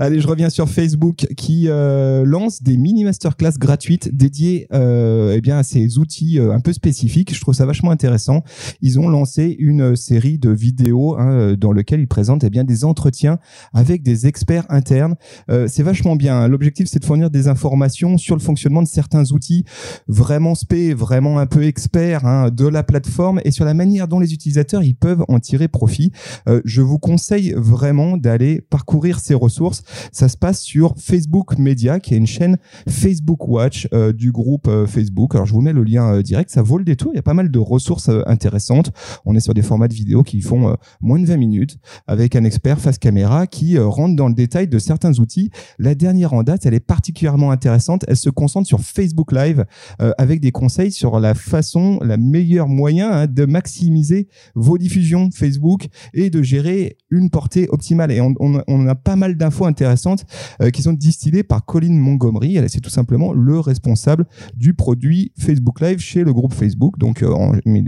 Allez, 0.00 0.20
je 0.20 0.26
reviens 0.26 0.48
sur 0.50 0.68
Facebook 0.68 1.26
qui 1.36 1.64
euh, 1.68 2.24
lance 2.24 2.62
des 2.62 2.76
mini 2.76 3.04
masterclass 3.04 3.52
gratuites 3.58 4.14
dédiées 4.14 4.66
euh, 4.72 5.34
eh 5.36 5.40
bien 5.40 5.58
à 5.58 5.62
ces 5.62 5.98
outils 5.98 6.38
euh, 6.38 6.52
un 6.52 6.60
peu 6.60 6.72
spécifiques. 6.72 7.34
Je 7.34 7.40
trouve 7.40 7.54
ça 7.54 7.66
vachement 7.66 7.90
intéressant. 7.90 8.42
Ils 8.80 8.98
ont 8.98 9.08
lancé 9.08 9.56
une 9.58 9.96
série 9.96 10.38
de 10.38 10.50
vidéos 10.50 11.16
hein, 11.18 11.54
dans 11.58 11.72
lesquelles 11.72 12.00
ils 12.00 12.08
présentent 12.08 12.44
eh 12.44 12.50
bien 12.50 12.64
des 12.64 12.84
entretiens 12.84 13.38
avec 13.74 14.02
des 14.02 14.26
experts 14.26 14.64
internes. 14.68 15.16
Euh, 15.50 15.66
c'est 15.68 15.82
vachement 15.82 16.16
bien. 16.16 16.48
L'objectif 16.48 16.88
c'est 16.88 16.98
de 17.00 17.04
fournir 17.04 17.30
des 17.30 17.48
informations 17.48 18.16
sur 18.16 18.36
le 18.36 18.40
fonctionnement 18.40 18.82
de 18.82 18.88
certains 18.88 19.30
outils 19.32 19.64
vraiment 20.08 20.54
spé, 20.54 20.94
vraiment 20.94 21.29
un 21.38 21.46
peu 21.46 21.64
experts 21.64 22.24
hein, 22.24 22.50
de 22.50 22.66
la 22.66 22.82
plateforme 22.82 23.40
et 23.44 23.50
sur 23.50 23.64
la 23.64 23.74
manière 23.74 24.08
dont 24.08 24.20
les 24.20 24.32
utilisateurs 24.32 24.82
ils 24.82 24.94
peuvent 24.94 25.24
en 25.28 25.38
tirer 25.38 25.68
profit. 25.68 26.12
Euh, 26.48 26.60
je 26.64 26.82
vous 26.82 26.98
conseille 26.98 27.54
vraiment 27.56 28.16
d'aller 28.16 28.60
parcourir 28.60 29.20
ces 29.20 29.34
ressources. 29.34 29.82
Ça 30.12 30.28
se 30.28 30.36
passe 30.36 30.60
sur 30.60 30.94
Facebook 30.96 31.58
Media, 31.58 32.00
qui 32.00 32.14
est 32.14 32.16
une 32.16 32.26
chaîne 32.26 32.58
Facebook 32.88 33.48
Watch 33.48 33.88
euh, 33.92 34.12
du 34.12 34.32
groupe 34.32 34.68
euh, 34.68 34.86
Facebook. 34.86 35.34
Alors 35.34 35.46
je 35.46 35.52
vous 35.52 35.60
mets 35.60 35.72
le 35.72 35.84
lien 35.84 36.20
direct, 36.20 36.50
ça 36.50 36.62
vaut 36.62 36.78
le 36.78 36.84
détour. 36.84 37.12
Il 37.12 37.16
y 37.16 37.20
a 37.20 37.22
pas 37.22 37.34
mal 37.34 37.50
de 37.50 37.58
ressources 37.58 38.10
intéressantes. 38.26 38.90
On 39.24 39.34
est 39.34 39.40
sur 39.40 39.54
des 39.54 39.62
formats 39.62 39.88
de 39.88 39.94
vidéo 39.94 40.22
qui 40.22 40.40
font 40.40 40.76
moins 41.00 41.18
de 41.18 41.26
20 41.26 41.36
minutes 41.36 41.78
avec 42.06 42.36
un 42.36 42.44
expert 42.44 42.78
face 42.78 42.98
caméra 42.98 43.46
qui 43.46 43.78
rentre 43.78 44.16
dans 44.16 44.28
le 44.28 44.34
détail 44.34 44.68
de 44.68 44.78
certains 44.78 45.18
outils. 45.18 45.50
La 45.78 45.94
dernière 45.94 46.32
en 46.32 46.42
date, 46.42 46.66
elle 46.66 46.74
est 46.74 46.80
particulièrement 46.80 47.50
intéressante. 47.50 48.04
Elle 48.08 48.16
se 48.16 48.30
concentre 48.30 48.66
sur 48.66 48.80
Facebook 48.80 49.32
Live 49.32 49.64
avec 50.18 50.40
des 50.40 50.52
conseils 50.52 50.92
sur 50.92 51.19
la 51.20 51.34
façon, 51.34 51.98
la 52.02 52.16
meilleure 52.16 52.68
moyen 52.68 53.10
hein, 53.10 53.26
de 53.26 53.44
maximiser 53.44 54.28
vos 54.54 54.78
diffusions 54.78 55.30
Facebook 55.32 55.88
et 56.14 56.30
de 56.30 56.42
gérer 56.42 56.96
une 57.10 57.30
portée 57.30 57.68
optimale. 57.68 58.12
Et 58.12 58.20
on, 58.20 58.86
a 58.86 58.94
pas 58.94 59.16
mal 59.16 59.36
d'infos 59.36 59.66
intéressantes 59.66 60.24
euh, 60.62 60.70
qui 60.70 60.82
sont 60.82 60.92
distillées 60.92 61.42
par 61.42 61.64
Colin 61.64 61.92
Montgomery. 61.92 62.56
Elle, 62.56 62.68
C'est 62.68 62.80
tout 62.80 62.90
simplement 62.90 63.32
le 63.32 63.60
responsable 63.60 64.26
du 64.56 64.74
produit 64.74 65.32
Facebook 65.38 65.80
Live 65.80 65.98
chez 65.98 66.24
le 66.24 66.32
groupe 66.32 66.54
Facebook. 66.54 66.98
Donc, 66.98 67.22
euh, 67.22 67.32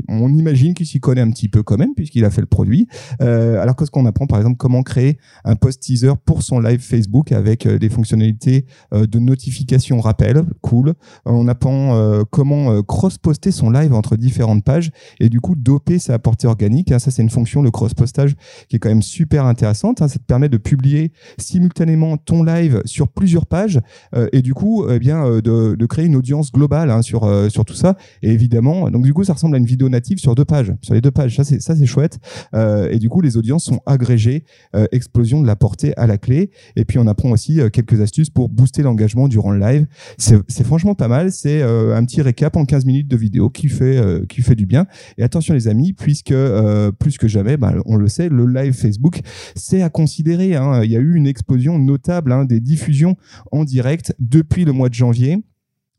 on, 0.09 0.29
imagine 0.33 0.75
qu'il 0.75 0.87
s'y 0.87 1.01
connaît 1.01 1.21
un 1.21 1.31
petit 1.31 1.49
peu 1.49 1.63
quand 1.63 1.77
même 1.77 1.95
puisqu'il 1.95 2.25
a 2.25 2.31
fait 2.31 2.41
le 2.41 2.47
produit. 2.47 2.89
Euh, 3.21 3.61
alors 3.61 3.77
qu'est-ce 3.77 3.91
qu'on 3.91 4.07
apprend 4.07 4.27
par 4.27 4.39
exemple 4.39 4.57
comment 4.57 4.83
créer 4.83 5.19
un 5.45 5.57
post 5.57 5.83
teaser 5.83 6.13
pour 6.25 6.43
son 6.43 6.61
live 6.61 6.81
Facebook 6.81 7.33
avec 7.33 7.67
des 7.67 7.89
fonctionnalités 7.89 8.67
de 8.93 9.19
notification 9.19 10.01
rappel, 10.01 10.43
cool. 10.61 10.95
On 11.25 11.49
apprend 11.49 12.25
comment 12.31 12.73
euh, 12.73 12.83
cross-poster 13.23 13.53
son 13.53 13.71
live 13.71 13.95
entre 13.95 14.17
différentes 14.17 14.65
pages 14.65 14.91
et 15.21 15.29
du 15.29 15.41
coup 15.41 15.55
doper 15.55 15.99
sa 15.99 16.19
portée 16.19 16.47
organique. 16.47 16.91
hein. 16.93 16.99
Ça 16.99 17.11
c'est 17.11 17.23
une 17.23 17.31
fonction 17.31 17.63
le 17.63 17.71
cross-postage 17.71 18.35
qui 18.69 18.77
est 18.77 18.79
quand 18.79 18.89
même 18.89 19.03
super 19.03 19.47
intéressante. 19.47 20.03
hein. 20.03 20.09
Ça 20.09 20.19
te 20.19 20.25
permet 20.25 20.49
de 20.49 20.57
publier 20.57 21.13
simultanément 21.39 22.17
ton 22.17 22.43
live 22.43 22.83
sur 22.85 23.09
plusieurs 23.09 23.47
pages 23.47 23.81
euh, 24.15 24.29
et 24.33 24.43
du 24.43 24.55
coup 24.55 24.87
eh 24.89 24.99
bien 24.99 25.25
euh, 25.25 25.41
de, 25.41 25.87
créer 25.87 26.07
une 26.07 26.17
audience 26.17 26.53
globale 26.53 26.91
hein, 26.91 27.03
sur 27.03 27.25
euh, 27.25 27.49
sur 27.49 27.65
tout 27.65 27.75
ça. 27.75 27.97
Et 28.23 28.31
évidemment, 28.31 28.91
donc 28.91 29.05
du 29.05 29.15
coup 29.15 29.25
ça 29.25 29.35
ressemble 29.35 29.55
à 29.55 29.59
une 29.59 29.67
vidéo 29.67 29.89
native 29.89 30.19
sur 30.19 30.35
deux 30.35 30.45
pages, 30.45 30.73
sur 30.83 30.95
les 30.95 31.01
deux 31.01 31.11
pages. 31.11 31.37
Ça 31.37 31.45
c'est 31.45 31.61
ça 31.61 31.77
c'est 31.77 31.87
chouette. 31.87 32.19
Et 32.55 32.99
du 32.99 33.09
coup 33.09 33.21
les 33.21 33.37
audiences 33.37 33.65
sont 33.65 33.81
agrégées, 33.87 34.45
explosion 34.91 35.41
de 35.41 35.47
la 35.47 35.57
portée 35.57 35.97
à 35.97 36.07
la 36.07 36.19
clé. 36.19 36.51
Et 36.77 36.85
puis 36.85 36.99
on 36.99 37.07
apprend 37.07 37.31
aussi 37.31 37.61
quelques 37.73 38.01
astuces 38.01 38.31
pour 38.31 38.49
booster 38.49 38.83
l'engagement 38.83 39.29
durant 39.29 39.51
le 39.51 39.59
live. 39.59 39.87
C'est 40.19 40.65
franchement 40.65 40.95
pas 40.95 41.09
mal. 41.09 41.31
C'est 41.33 41.63
un 41.63 42.05
petit 42.05 42.23
récap 42.23 42.57
en 42.57 42.65
15 42.65 42.85
minutes 42.85 43.09
de 43.13 43.17
vidéo 43.17 43.51
qui 43.51 43.69
fait 43.69 43.99
euh, 43.99 44.25
qui 44.29 44.43
fait 44.43 44.57
du 44.57 44.67
bien. 44.67 44.87
Et 45.19 45.23
attention 45.23 45.55
les 45.55 45.69
amis, 45.69 45.93
puisque 45.93 46.33
euh, 46.33 46.91
plus 46.91 47.19
que 47.19 47.29
jamais, 47.29 47.57
bah, 47.57 47.75
on 47.87 47.97
le 47.97 48.09
sait, 48.09 48.29
le 48.29 48.47
live 48.47 48.73
Facebook 48.73 49.21
c'est 49.55 49.83
à 49.83 49.91
considérer. 49.91 50.57
hein. 50.57 50.83
Il 50.83 50.91
y 50.91 50.97
a 50.97 51.01
eu 51.01 51.15
une 51.15 51.27
explosion 51.27 51.79
notable 51.79 52.33
hein, 52.33 52.45
des 52.45 52.61
diffusions 52.61 53.17
en 53.53 53.65
direct 53.65 54.15
depuis 54.19 54.65
le 54.65 54.73
mois 54.73 54.89
de 54.89 54.95
janvier. 54.95 55.39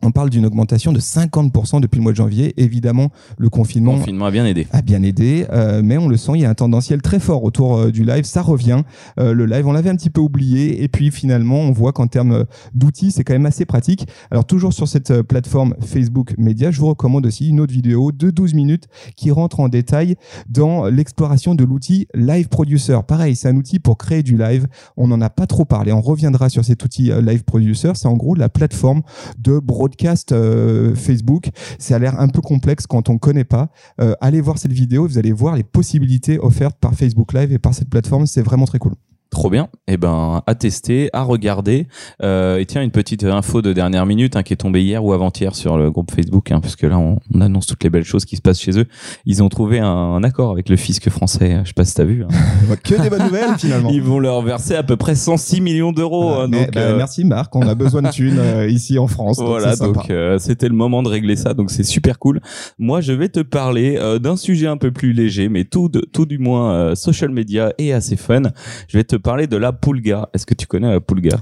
On 0.05 0.11
parle 0.11 0.29
d'une 0.29 0.45
augmentation 0.45 0.91
de 0.91 0.99
50% 0.99 1.79
depuis 1.79 1.97
le 1.99 2.03
mois 2.03 2.11
de 2.11 2.17
janvier. 2.17 2.53
Évidemment, 2.57 3.09
le 3.37 3.45
Le 3.45 3.49
confinement 3.49 3.93
confinement 3.93 4.25
a 4.25 4.31
bien 4.31 4.45
aidé. 4.45 4.67
a 4.71 4.81
bien 4.81 5.01
aidé, 5.01 5.45
euh, 5.51 5.81
mais 5.81 5.97
on 5.97 6.09
le 6.09 6.17
sent, 6.17 6.33
il 6.35 6.41
y 6.41 6.45
a 6.45 6.49
un 6.49 6.53
tendanciel 6.53 7.01
très 7.01 7.19
fort 7.19 7.45
autour 7.45 7.77
euh, 7.77 7.91
du 7.91 8.03
live. 8.03 8.25
Ça 8.25 8.41
revient. 8.41 8.83
Euh, 9.17 9.33
le 9.33 9.45
live, 9.45 9.65
on 9.65 9.71
l'avait 9.71 9.89
un 9.89 9.95
petit 9.95 10.09
peu 10.09 10.19
oublié, 10.19 10.83
et 10.83 10.89
puis 10.89 11.09
finalement, 11.09 11.59
on 11.59 11.71
voit 11.71 11.93
qu'en 11.93 12.07
termes 12.07 12.43
d'outils, 12.73 13.11
c'est 13.11 13.23
quand 13.23 13.33
même 13.33 13.45
assez 13.45 13.65
pratique. 13.65 14.07
Alors 14.29 14.43
toujours 14.43 14.73
sur 14.73 14.89
cette 14.89 15.21
plateforme 15.21 15.75
Facebook 15.79 16.33
Media, 16.37 16.71
je 16.71 16.81
vous 16.81 16.87
recommande 16.87 17.25
aussi 17.25 17.47
une 17.47 17.61
autre 17.61 17.73
vidéo 17.73 18.11
de 18.11 18.29
12 18.29 18.55
minutes 18.55 18.87
qui 19.15 19.31
rentre 19.31 19.61
en 19.61 19.69
détail 19.69 20.15
dans 20.49 20.85
l'exploration 20.87 21.55
de 21.55 21.63
l'outil 21.63 22.07
Live 22.13 22.49
Producer. 22.49 22.99
Pareil, 23.07 23.37
c'est 23.37 23.47
un 23.47 23.55
outil 23.55 23.79
pour 23.79 23.97
créer 23.97 24.23
du 24.23 24.37
live. 24.37 24.67
On 24.97 25.07
n'en 25.07 25.21
a 25.21 25.29
pas 25.29 25.47
trop 25.47 25.63
parlé. 25.63 25.93
On 25.93 26.01
reviendra 26.01 26.49
sur 26.49 26.65
cet 26.65 26.83
outil 26.83 27.11
Live 27.21 27.43
Producer. 27.45 27.91
C'est 27.95 28.07
en 28.07 28.17
gros 28.17 28.35
la 28.35 28.49
plateforme 28.49 29.01
de 29.39 29.59
broadcast 29.59 29.92
euh, 30.31 30.95
Facebook. 30.95 31.49
Ça 31.79 31.95
a 31.95 31.99
l'air 31.99 32.19
un 32.19 32.27
peu 32.27 32.41
complexe 32.41 32.87
quand 32.87 33.09
on 33.09 33.17
connaît 33.17 33.43
pas. 33.43 33.69
Euh, 34.01 34.15
allez 34.21 34.41
voir 34.41 34.57
cette 34.57 34.73
vidéo, 34.73 35.07
vous 35.07 35.17
allez 35.17 35.31
voir 35.31 35.55
les 35.55 35.63
possibilités 35.63 36.39
offertes 36.39 36.77
par 36.79 36.93
Facebook 36.93 37.33
Live 37.33 37.51
et 37.51 37.59
par 37.59 37.73
cette 37.73 37.89
plateforme. 37.89 38.25
C'est 38.25 38.41
vraiment 38.41 38.65
très 38.65 38.79
cool. 38.79 38.93
Trop 39.33 39.49
bien. 39.49 39.67
Eh 39.87 39.97
ben, 39.97 40.43
à 40.45 40.53
tester, 40.53 41.09
à 41.11 41.23
regarder. 41.23 41.87
Euh, 42.21 42.59
et 42.59 42.67
tiens, 42.67 42.83
une 42.83 42.91
petite 42.91 43.23
info 43.23 43.63
de 43.63 43.73
dernière 43.73 44.05
minute 44.05 44.35
hein, 44.35 44.43
qui 44.43 44.53
est 44.53 44.57
tombée 44.57 44.83
hier 44.83 45.03
ou 45.03 45.11
avant-hier 45.11 45.55
sur 45.55 45.75
le 45.75 45.89
groupe 45.89 46.11
Facebook, 46.11 46.51
hein, 46.51 46.59
parce 46.61 46.75
que 46.75 46.85
là, 46.85 46.99
on, 46.99 47.17
on 47.33 47.41
annonce 47.41 47.65
toutes 47.65 47.83
les 47.83 47.89
belles 47.89 48.03
choses 48.03 48.25
qui 48.25 48.35
se 48.35 48.43
passent 48.43 48.61
chez 48.61 48.77
eux. 48.77 48.85
Ils 49.25 49.41
ont 49.41 49.49
trouvé 49.49 49.79
un, 49.79 49.87
un 49.87 50.23
accord 50.23 50.51
avec 50.51 50.69
le 50.69 50.75
fisc 50.75 51.09
français. 51.09 51.61
Je 51.63 51.69
sais 51.69 51.73
pas 51.73 51.83
si 51.83 51.95
t'as 51.95 52.03
vu. 52.03 52.23
hein. 52.23 52.75
que 52.83 53.01
des 53.01 53.09
bonnes 53.09 53.23
nouvelles 53.23 53.57
finalement. 53.57 53.89
Ils 53.89 54.03
vont 54.03 54.19
leur 54.19 54.43
verser 54.43 54.75
à 54.75 54.83
peu 54.83 54.97
près 54.97 55.15
106 55.15 55.61
millions 55.61 55.91
d'euros. 55.91 56.29
hein, 56.33 56.47
donc, 56.47 56.71
bah, 56.71 56.81
euh, 56.81 56.97
Merci 56.97 57.25
Marc, 57.25 57.55
on 57.55 57.67
a 57.67 57.73
besoin 57.73 58.03
de 58.03 58.09
thunes 58.11 58.37
euh, 58.37 58.69
ici 58.69 58.99
en 58.99 59.07
France. 59.07 59.39
Voilà, 59.39 59.75
donc 59.75 60.11
c'était 60.37 60.69
le 60.69 60.75
moment 60.75 61.01
de 61.01 61.09
régler 61.09 61.35
ça, 61.37 61.55
donc 61.55 61.71
c'est 61.71 61.81
super 61.83 62.19
cool. 62.19 62.39
Moi, 62.77 63.01
je 63.01 63.13
vais 63.13 63.29
te 63.29 63.39
parler 63.39 63.99
d'un 64.21 64.35
sujet 64.35 64.67
un 64.67 64.77
peu 64.77 64.91
plus 64.91 65.11
léger, 65.11 65.49
mais 65.49 65.63
tout, 65.63 65.89
de, 65.89 66.01
tout 66.01 66.27
du 66.27 66.37
moins 66.37 66.93
social 66.93 67.31
media 67.31 67.73
et 67.79 67.93
assez 67.93 68.15
fun. 68.15 68.43
Je 68.87 68.97
vais 68.97 69.03
te 69.03 69.15
parler 69.23 69.47
de 69.47 69.57
la 69.57 69.73
Pulga. 69.73 70.29
Est-ce 70.33 70.45
que 70.45 70.53
tu 70.53 70.67
connais 70.67 70.91
la 70.91 70.99
Pulga 71.01 71.37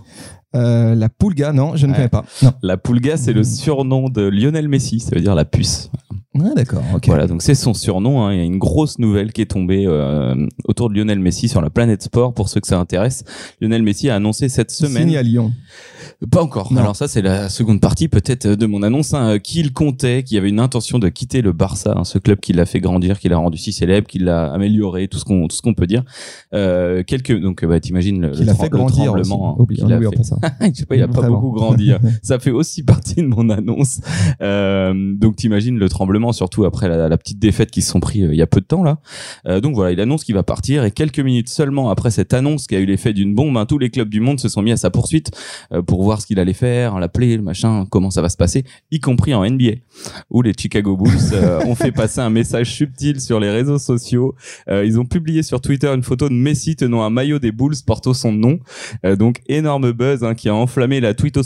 Euh, 0.56 0.96
la 0.96 1.10
Pulga, 1.10 1.52
non, 1.54 1.76
je 1.76 1.86
ne 1.88 1.92
Ouais. 1.92 1.98
connais 1.98 2.10
pas. 2.10 2.26
Non. 2.44 2.52
La 2.62 2.78
Pulga, 2.78 3.18
c'est 3.18 3.34
le 3.34 3.44
surnom 3.44 4.10
de 4.10 4.22
Lionel 4.22 4.68
Messi, 4.70 5.00
ça 5.00 5.12
veut 5.16 5.22
dire 5.22 5.34
la 5.36 5.46
puce. 5.46 5.90
Ah, 6.40 6.54
d'accord. 6.56 6.82
Voilà, 7.08 7.28
donc 7.28 7.42
c'est 7.42 7.56
son 7.56 7.74
surnom. 7.74 8.24
hein. 8.26 8.34
Il 8.34 8.38
y 8.38 8.42
a 8.42 8.46
une 8.46 8.58
grosse 8.58 9.00
nouvelle 9.00 9.34
qui 9.34 9.42
est 9.42 9.52
tombée 9.52 9.86
euh, 9.86 10.34
autour 10.66 10.90
de 10.90 10.96
Lionel 10.96 11.20
Messi 11.20 11.50
sur 11.50 11.62
la 11.62 11.70
planète 11.70 12.04
sport. 12.04 12.34
Pour 12.34 12.48
ceux 12.50 12.62
que 12.62 12.68
ça 12.68 12.80
intéresse, 12.80 13.24
Lionel 13.60 13.84
Messi 13.84 14.10
a 14.10 14.16
annoncé 14.16 14.48
cette 14.48 14.72
semaine. 14.72 15.04
Signé 15.04 15.18
à 15.18 15.24
Lyon. 15.24 15.52
Pas 16.30 16.44
encore. 16.44 16.72
Non. 16.72 16.82
Alors 16.82 16.96
ça, 16.96 17.08
c'est 17.08 17.22
la 17.22 17.50
seconde 17.50 17.82
partie 17.82 18.08
peut-être 18.08 18.48
de 18.48 18.66
mon 18.68 18.84
annonce 18.84 19.14
hein, 19.14 19.40
qu'il 19.40 19.74
comptait, 19.74 20.24
qu'il 20.24 20.38
avait 20.38 20.50
une 20.50 20.60
intention 20.60 21.00
de 21.00 21.10
quitter 21.10 21.42
le 21.42 21.52
Barça, 21.52 21.94
hein, 21.98 22.04
ce 22.04 22.20
club 22.20 22.40
qui 22.40 22.54
l'a 22.54 22.66
fait 22.68 22.80
grandir, 22.80 23.20
qui 23.20 23.28
l'a 23.28 23.38
rendu 23.38 23.58
si 23.58 23.72
célèbre, 23.74 24.08
qui 24.08 24.20
l'a 24.20 24.52
amélioré, 24.54 25.08
tout 25.08 25.18
ce 25.18 25.26
qu'on 25.26 25.48
tout 25.48 25.56
ce 25.56 25.62
qu'on 25.64 25.74
peut 25.74 25.88
dire. 25.88 26.04
Euh, 26.54 27.02
quelques 27.04 27.40
donc 27.40 27.66
bah 27.66 27.80
t'imagines 27.80 28.22
le, 28.22 28.28
le 28.30 28.36
fait 28.54 28.64
le 28.64 28.70
grandir 28.70 29.14
aussi. 29.14 29.22
tremblement 29.30 29.54
hein, 29.58 29.62
Oublie- 29.64 29.78
qu'il 29.78 29.92
a 29.92 30.00
fait. 30.00 30.24
ça. 30.24 30.38
Je 30.62 30.72
sais 30.74 30.86
pas, 30.86 30.96
il 30.96 31.02
a 31.02 31.08
pas 31.08 31.28
beaucoup 31.28 31.52
grandi. 31.52 31.92
hein. 31.92 32.00
Ça 32.22 32.38
fait 32.38 32.52
aussi 32.52 32.84
partie 32.84 33.16
de 33.16 33.28
mon 33.28 33.50
annonce. 33.50 34.00
Euh, 34.42 34.94
donc 35.16 35.38
t'imagines 35.38 35.78
le 35.78 35.90
tremblement, 35.90 36.32
surtout 36.34 36.66
après 36.66 36.88
la, 36.88 37.10
la 37.10 37.18
petite 37.18 37.40
défaite 37.40 37.72
qu'ils 37.72 37.84
se 37.84 37.92
sont 37.92 38.00
pris 38.00 38.24
euh, 38.24 38.34
il 38.34 38.38
y 38.38 38.42
a 38.42 38.48
peu 38.48 38.60
de 38.62 38.66
temps 38.66 38.84
là. 38.84 39.00
Euh, 39.48 39.60
donc 39.60 39.76
voilà, 39.76 39.92
il 39.92 40.00
annonce 40.00 40.24
qu'il 40.24 40.36
va 40.36 40.44
partir 40.44 40.84
et 40.84 40.92
quelques 40.92 41.20
minutes 41.20 41.50
seulement 41.50 41.90
après 41.90 42.12
cette 42.12 42.34
annonce 42.34 42.68
qui 42.68 42.76
a 42.76 42.80
eu 42.80 42.86
l'effet 42.86 43.14
d'une 43.14 43.34
bombe, 43.34 43.58
hein, 43.58 43.66
tous 43.66 43.78
les 43.80 43.90
clubs 43.90 44.10
du 44.10 44.20
monde 44.20 44.40
se 44.40 44.50
sont 44.50 44.62
mis 44.62 44.72
à 44.72 44.78
sa 44.78 44.90
poursuite 44.92 45.32
euh, 45.74 45.82
pour 45.82 46.04
voir 46.04 46.11
ce 46.20 46.28
qu'il 46.28 46.40
allait 46.40 46.54
faire, 46.54 47.00
l'appeler, 47.00 47.38
le 47.38 47.44
machin, 47.44 47.86
comment 47.90 48.12
ça 48.12 48.22
va 48.22 48.30
se 48.30 48.38
passer, 48.38 48.66
y 48.92 49.00
compris 49.00 49.34
en 49.34 49.50
NBA 49.50 49.76
où 50.30 50.42
les 50.42 50.54
Chicago 50.58 50.98
Bulls 50.98 51.12
euh, 51.34 51.64
ont 51.66 51.76
fait 51.76 51.92
passer 51.92 52.20
un 52.20 52.30
message 52.30 52.74
subtil 52.74 53.22
sur 53.22 53.40
les 53.40 53.52
réseaux 53.52 53.78
sociaux. 53.78 54.36
Euh, 54.68 54.84
ils 54.84 55.00
ont 55.00 55.06
publié 55.06 55.44
sur 55.44 55.62
Twitter 55.62 55.88
une 55.88 56.04
photo 56.04 56.28
de 56.28 56.34
Messi 56.34 56.76
tenant 56.76 57.04
un 57.04 57.10
maillot 57.10 57.40
des 57.40 57.52
Bulls 57.52 57.76
portant 57.86 58.14
son 58.14 58.32
nom. 58.32 58.60
Euh, 59.06 59.16
donc 59.16 59.42
énorme 59.48 59.92
buzz 59.92 60.24
hein, 60.24 60.34
qui 60.34 60.50
a 60.50 60.56
enflammé 60.56 61.00
la 61.00 61.14
Twitter 61.14 61.42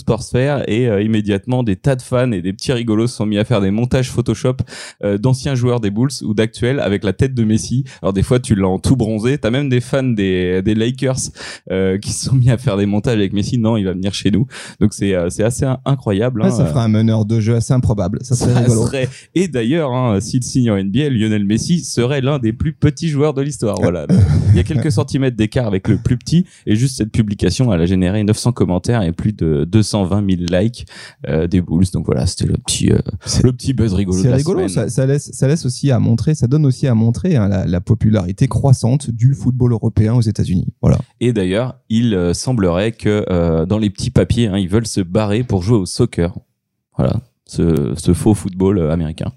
et 0.67 0.87
euh, 0.87 1.01
immédiatement 1.01 1.63
des 1.63 1.75
tas 1.75 1.95
de 1.95 2.01
fans 2.01 2.31
et 2.31 2.41
des 2.41 2.53
petits 2.53 2.73
rigolos 2.73 3.07
se 3.07 3.17
sont 3.17 3.25
mis 3.25 3.37
à 3.37 3.45
faire 3.45 3.61
des 3.61 3.71
montages 3.71 4.11
Photoshop 4.11 4.57
euh, 5.03 5.17
d'anciens 5.17 5.55
joueurs 5.55 5.79
des 5.79 5.91
Bulls 5.91 6.09
ou 6.23 6.33
d'actuels 6.33 6.79
avec 6.79 7.03
la 7.03 7.13
tête 7.13 7.33
de 7.33 7.43
Messi. 7.43 7.83
Alors 8.01 8.13
des 8.13 8.23
fois 8.23 8.39
tu 8.39 8.55
l'as 8.55 8.67
en 8.67 8.79
tout 8.79 8.95
bronzé. 8.95 9.37
T'as 9.37 9.51
même 9.51 9.69
des 9.69 9.81
fans 9.81 10.03
des, 10.03 10.61
des 10.61 10.75
Lakers 10.75 11.31
euh, 11.71 11.97
qui 11.97 12.11
se 12.11 12.25
sont 12.25 12.35
mis 12.35 12.49
à 12.49 12.57
faire 12.57 12.77
des 12.77 12.85
montages 12.85 13.17
avec 13.17 13.33
Messi. 13.33 13.57
Non, 13.57 13.77
il 13.77 13.85
va 13.85 13.93
venir 13.93 14.13
chez 14.13 14.31
nous. 14.31 14.47
Donc 14.79 14.93
c'est 14.93 15.13
euh, 15.15 15.29
c'est 15.29 15.43
assez 15.43 15.65
in- 15.65 15.79
incroyable. 15.85 16.41
Ouais, 16.41 16.47
hein. 16.47 16.51
ça 16.51 16.65
fera 16.65 16.83
un 16.83 16.87
meneur 16.87 17.25
de 17.25 17.39
jeu 17.39 17.55
assez 17.55 17.73
improbable. 17.73 18.19
Ça 18.21 18.35
serait 18.35 18.53
Ça 18.53 18.59
rigolo. 18.61 18.85
serait- 18.85 19.09
Et 19.35 19.47
d'ailleurs, 19.47 19.91
hein, 19.93 20.19
s'il 20.19 20.43
signe 20.43 20.71
en 20.71 20.77
NBA, 20.77 21.09
Lionel 21.09 21.45
Messi 21.45 21.79
serait 21.83 22.21
l'un 22.21 22.39
des 22.39 22.53
plus 22.53 22.73
petits 22.73 23.07
joueurs 23.09 23.33
de 23.33 23.41
l'histoire. 23.41 23.77
Voilà. 23.81 24.05
Il 24.51 24.55
y 24.57 24.59
a 24.59 24.63
quelques 24.63 24.91
centimètres 24.91 25.35
d'écart 25.37 25.67
avec 25.67 25.87
le 25.87 25.97
plus 25.97 26.17
petit, 26.17 26.45
et 26.65 26.75
juste 26.75 26.97
cette 26.97 27.11
publication, 27.11 27.73
elle 27.73 27.81
a 27.81 27.85
généré 27.85 28.23
900 28.23 28.51
commentaires 28.53 29.01
et 29.01 29.11
plus 29.11 29.33
de 29.33 29.65
220 29.65 30.23
000 30.47 30.61
likes 30.61 30.85
euh, 31.27 31.47
des 31.47 31.61
Bulls. 31.61 31.85
Donc 31.93 32.05
voilà, 32.05 32.25
c'était 32.25 32.45
le 32.45 32.55
petit 32.57 32.91
euh, 32.91 32.99
le 33.43 33.51
petit 33.51 33.73
buzz 33.73 33.93
rigolo. 33.93 34.17
C'est 34.21 34.33
rigolo, 34.33 34.67
ça, 34.67 34.89
ça 34.89 35.05
laisse, 35.05 35.29
ça 35.33 35.47
laisse 35.47 35.65
aussi 35.65 35.91
à 35.91 35.99
montrer, 35.99 36.35
ça 36.35 36.47
donne 36.47 36.65
aussi 36.65 36.87
à 36.87 36.95
montrer 36.95 37.35
hein, 37.35 37.47
la, 37.47 37.65
la 37.65 37.81
popularité 37.81 38.47
croissante 38.47 39.09
du 39.11 39.33
football 39.33 39.73
européen 39.73 40.13
aux 40.13 40.21
États-Unis. 40.21 40.67
Voilà. 40.81 40.99
Et 41.21 41.33
d'ailleurs, 41.33 41.79
il 41.89 42.13
euh, 42.13 42.33
semblerait 42.33 42.91
que 42.91 43.25
euh, 43.29 43.65
dans 43.65 43.77
les 43.77 43.89
petits 43.89 44.11
papiers, 44.11 44.47
hein, 44.47 44.57
ils 44.57 44.69
veulent 44.69 44.87
se 44.87 45.01
barrer 45.01 45.43
pour 45.43 45.63
jouer 45.63 45.77
au 45.77 45.85
soccer. 45.85 46.33
Voilà, 46.97 47.21
ce, 47.45 47.93
ce 47.97 48.13
faux 48.13 48.33
football 48.33 48.77
euh, 48.79 48.91
américain. 48.91 49.31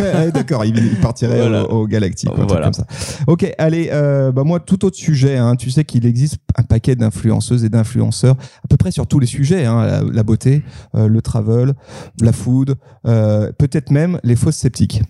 Ouais, 0.00 0.30
D'accord, 0.34 0.64
il, 0.64 0.98
partirait 1.00 1.38
Voilà. 1.38 1.64
au, 1.70 1.82
au 1.82 1.86
Galactique, 1.86 2.30
quoi, 2.30 2.38
un 2.42 2.46
truc 2.46 2.50
Voilà. 2.58 2.64
comme 2.66 2.72
ça. 2.74 2.86
Ok, 3.28 3.52
allez, 3.58 3.90
euh, 3.92 4.32
bah 4.32 4.42
moi 4.42 4.58
tout 4.58 4.84
autre 4.84 4.96
sujet. 4.96 5.36
Hein, 5.36 5.54
tu 5.54 5.70
sais 5.70 5.84
qu'il 5.84 6.04
existe 6.06 6.38
un 6.56 6.64
paquet 6.64 6.96
d'influenceuses 6.96 7.64
et 7.64 7.68
d'influenceurs 7.68 8.34
à 8.64 8.68
peu 8.68 8.76
près 8.76 8.90
sur 8.90 9.06
tous 9.06 9.20
les 9.20 9.26
sujets 9.26 9.64
hein, 9.64 9.84
la, 9.86 10.02
la 10.02 10.22
beauté, 10.24 10.62
euh, 10.96 11.06
le 11.06 11.22
travel, 11.22 11.74
la 12.20 12.32
food, 12.32 12.74
euh, 13.06 13.52
peut-être 13.52 13.90
même 13.92 14.18
les 14.24 14.34
fausses 14.34 14.56
sceptiques. 14.56 15.02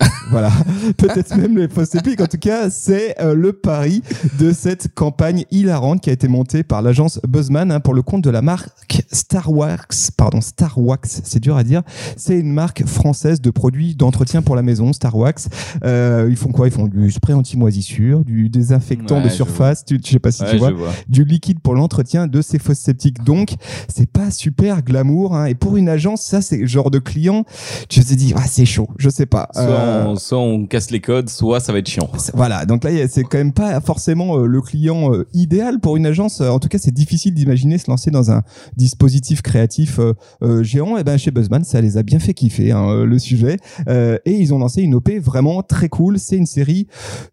voilà, 0.30 0.50
peut-être 0.96 1.36
même 1.36 1.56
les 1.58 1.68
fausses 1.68 1.90
sceptiques. 1.90 2.20
En 2.20 2.26
tout 2.26 2.38
cas, 2.38 2.70
c'est 2.70 3.20
euh, 3.20 3.34
le 3.34 3.52
pari 3.52 4.02
de 4.38 4.52
cette 4.52 4.94
campagne 4.94 5.44
hilarante 5.50 6.00
qui 6.00 6.10
a 6.10 6.12
été 6.12 6.28
montée 6.28 6.62
par 6.62 6.82
l'agence 6.82 7.20
Buzzman 7.28 7.70
hein, 7.70 7.80
pour 7.80 7.94
le 7.94 8.02
compte 8.02 8.22
de 8.22 8.30
la 8.30 8.40
marque 8.42 8.68
Star 9.12 9.50
Wax. 9.52 10.10
Pardon, 10.12 10.40
Star 10.40 10.78
Wax, 10.78 11.20
c'est 11.24 11.40
dur 11.40 11.56
à 11.56 11.64
dire. 11.64 11.82
C'est 12.16 12.38
une 12.38 12.52
marque 12.52 12.86
française 12.86 13.40
de 13.40 13.50
produits 13.50 13.94
d'entretien 13.94 14.42
pour 14.42 14.56
la 14.56 14.62
maison, 14.62 14.92
Star 14.92 15.16
Wax. 15.16 15.48
Euh, 15.84 16.28
ils 16.30 16.36
font 16.36 16.52
quoi? 16.52 16.68
Ils 16.68 16.72
font 16.72 16.86
du 16.86 17.10
spray 17.10 17.34
anti-moisissure, 17.34 18.24
du 18.24 18.48
désinfectant 18.48 19.16
Ouais, 19.16 19.24
de 19.24 19.28
je 19.28 19.34
surface, 19.34 19.84
tu, 19.84 20.00
je 20.04 20.10
sais 20.10 20.18
pas 20.18 20.30
si 20.32 20.42
Ouais, 20.42 20.50
tu 20.52 20.56
vois, 20.58 20.70
je 20.70 20.74
vois. 20.74 20.92
du 21.08 21.24
liquide 21.24 21.60
pour 21.60 21.74
l'entretien 21.74 22.26
de 22.26 22.40
ces 22.40 22.58
fosses 22.58 22.78
sceptiques. 22.78 23.22
Donc, 23.24 23.54
c'est 23.88 24.10
pas 24.10 24.30
super 24.30 24.82
glamour. 24.82 25.36
Hein. 25.36 25.46
Et 25.46 25.54
pour 25.54 25.76
une 25.76 25.88
agence, 25.88 26.22
ça, 26.22 26.40
c'est 26.40 26.58
le 26.58 26.66
genre 26.66 26.90
de 26.90 26.98
client, 26.98 27.44
tu 27.88 28.04
te 28.04 28.14
dis, 28.14 28.32
ah, 28.36 28.44
c'est 28.46 28.64
chaud, 28.64 28.88
je 28.96 29.10
sais 29.10 29.26
pas. 29.26 29.48
Euh, 29.56 29.89
on, 30.06 30.16
soit 30.16 30.38
on 30.38 30.66
casse 30.66 30.90
les 30.90 31.00
codes, 31.00 31.28
soit 31.28 31.60
ça 31.60 31.72
va 31.72 31.78
être 31.78 31.88
chiant. 31.88 32.08
Voilà, 32.34 32.66
donc 32.66 32.84
là, 32.84 32.90
c'est 33.08 33.22
quand 33.22 33.38
même 33.38 33.52
pas 33.52 33.80
forcément 33.80 34.38
euh, 34.38 34.46
le 34.46 34.60
client 34.60 35.12
euh, 35.12 35.26
idéal 35.32 35.80
pour 35.80 35.96
une 35.96 36.06
agence. 36.06 36.40
Euh, 36.40 36.48
En 36.48 36.58
tout 36.58 36.68
cas, 36.68 36.78
c'est 36.78 36.94
difficile 36.94 37.34
d'imaginer 37.34 37.78
se 37.78 37.90
lancer 37.90 38.10
dans 38.10 38.30
un 38.30 38.42
dispositif 38.76 39.42
créatif 39.42 39.98
euh, 39.98 40.12
euh, 40.42 40.62
géant. 40.62 40.96
Et 40.96 41.04
ben 41.04 41.16
chez 41.16 41.30
Buzzman, 41.30 41.64
ça 41.64 41.80
les 41.80 41.96
a 41.96 42.02
bien 42.02 42.18
fait 42.18 42.34
kiffer 42.34 42.72
hein, 42.72 42.88
euh, 42.90 43.04
le 43.04 43.18
sujet. 43.18 43.56
Euh, 43.88 44.18
et 44.24 44.32
ils 44.32 44.54
ont 44.54 44.58
lancé 44.58 44.82
une 44.82 44.94
OP 44.94 45.10
vraiment 45.18 45.62
très 45.62 45.88
cool. 45.88 46.18
C'est 46.18 46.36
une 46.36 46.46
série 46.46 46.86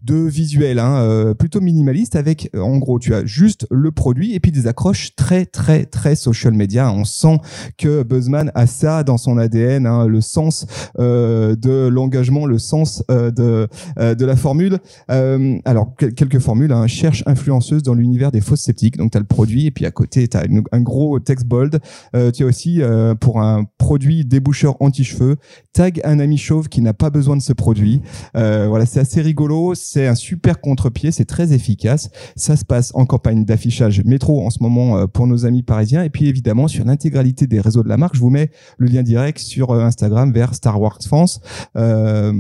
de 0.04 0.16
visuels 0.16 0.80
hein, 0.80 0.98
euh, 0.98 1.34
plutôt 1.34 1.62
minimaliste 1.62 2.16
avec, 2.16 2.50
euh, 2.56 2.62
en 2.62 2.78
gros, 2.78 3.00
tu 3.00 3.14
as 3.14 3.26
juste 3.26 3.68
le 3.70 3.92
produit 3.92 4.34
et 4.34 4.40
puis 4.40 4.52
des 4.52 4.68
accroches 4.68 5.16
très 5.16 5.46
très 5.46 5.86
très 5.86 6.16
social 6.16 6.54
media. 6.54 6.92
On 6.92 7.04
sent 7.06 7.38
que 7.78 8.04
Buzzman 8.04 8.52
a 8.56 8.66
ça 8.68 9.04
dans 9.04 9.18
son 9.18 9.38
ADN, 9.38 9.86
hein, 9.86 10.08
le 10.08 10.22
sens 10.22 10.66
euh, 11.00 11.56
de 11.56 11.88
l'engagement, 11.88 12.46
le 12.48 12.58
sens 12.58 13.04
euh, 13.12 13.32
de 13.32 13.68
euh, 14.00 14.16
de 14.16 14.26
la 14.26 14.36
formule. 14.36 14.80
Euh, 15.12 15.58
alors, 15.66 15.94
quel- 15.98 16.14
quelques 16.14 16.40
formules. 16.40 16.72
Hein. 16.72 16.88
Cherche 16.88 17.24
influenceuse 17.26 17.84
dans 17.84 17.94
l'univers 17.94 18.32
des 18.32 18.42
fausses 18.42 18.62
sceptiques. 18.62 18.98
Donc, 18.98 19.12
tu 19.12 19.18
as 19.18 19.22
le 19.22 19.26
produit 19.28 19.66
et 19.68 19.72
puis 19.72 19.86
à 19.86 19.92
côté, 19.92 20.28
tu 20.28 20.38
as 20.38 20.44
un 20.72 20.82
gros 20.82 21.20
texte 21.20 21.46
bold. 21.46 21.80
Tu 22.34 22.44
as 22.44 22.46
aussi, 22.46 22.82
pour 23.20 23.42
un 23.42 23.66
produit 23.78 24.26
déboucheur 24.26 24.76
anti-cheveux, 24.80 25.36
tag 25.74 26.02
un 26.04 26.20
ami 26.20 26.38
chauve 26.38 26.70
qui 26.70 26.82
n'a 26.82 26.94
pas 26.94 27.10
besoin 27.10 27.36
de 27.36 27.42
ce 27.42 27.54
produit. 27.54 28.02
Voilà, 28.34 28.86
c'est 28.86 29.00
assez 29.00 29.22
rigolo. 29.22 29.76
C'est 29.76 30.08
un 30.08 30.16
super 30.16 30.62
contre-pied. 30.62 31.12
C'est 31.12 31.26
très 31.26 31.54
efficace. 31.54 32.10
Ça 32.36 32.56
se 32.56 32.66
passe 32.66 32.92
en 32.96 33.06
campagne 33.06 33.46
d'affichage 33.46 34.04
métro 34.06 34.46
en 34.46 34.50
ce 34.50 34.62
moment 34.62 35.08
pour 35.08 35.28
nos 35.28 35.46
amis 35.46 35.64
parisiens. 35.64 36.04
Et 36.04 36.10
puis, 36.10 36.28
évidemment, 36.28 36.68
sur 36.68 36.86
l'intégralité 36.86 37.48
des 37.48 37.60
réseaux 37.60 37.84
de 37.84 37.90
la 37.90 37.98
marque, 37.98 38.16
je 38.16 38.22
vous 38.22 38.30
mets 38.30 38.50
le 38.78 38.88
lien 38.88 39.04
direct 39.04 39.40
sur 39.40 39.74
Instagram 39.74 40.32
vers 40.32 40.56
Star 40.56 40.80
Wars 40.80 41.00
France. 41.06 41.42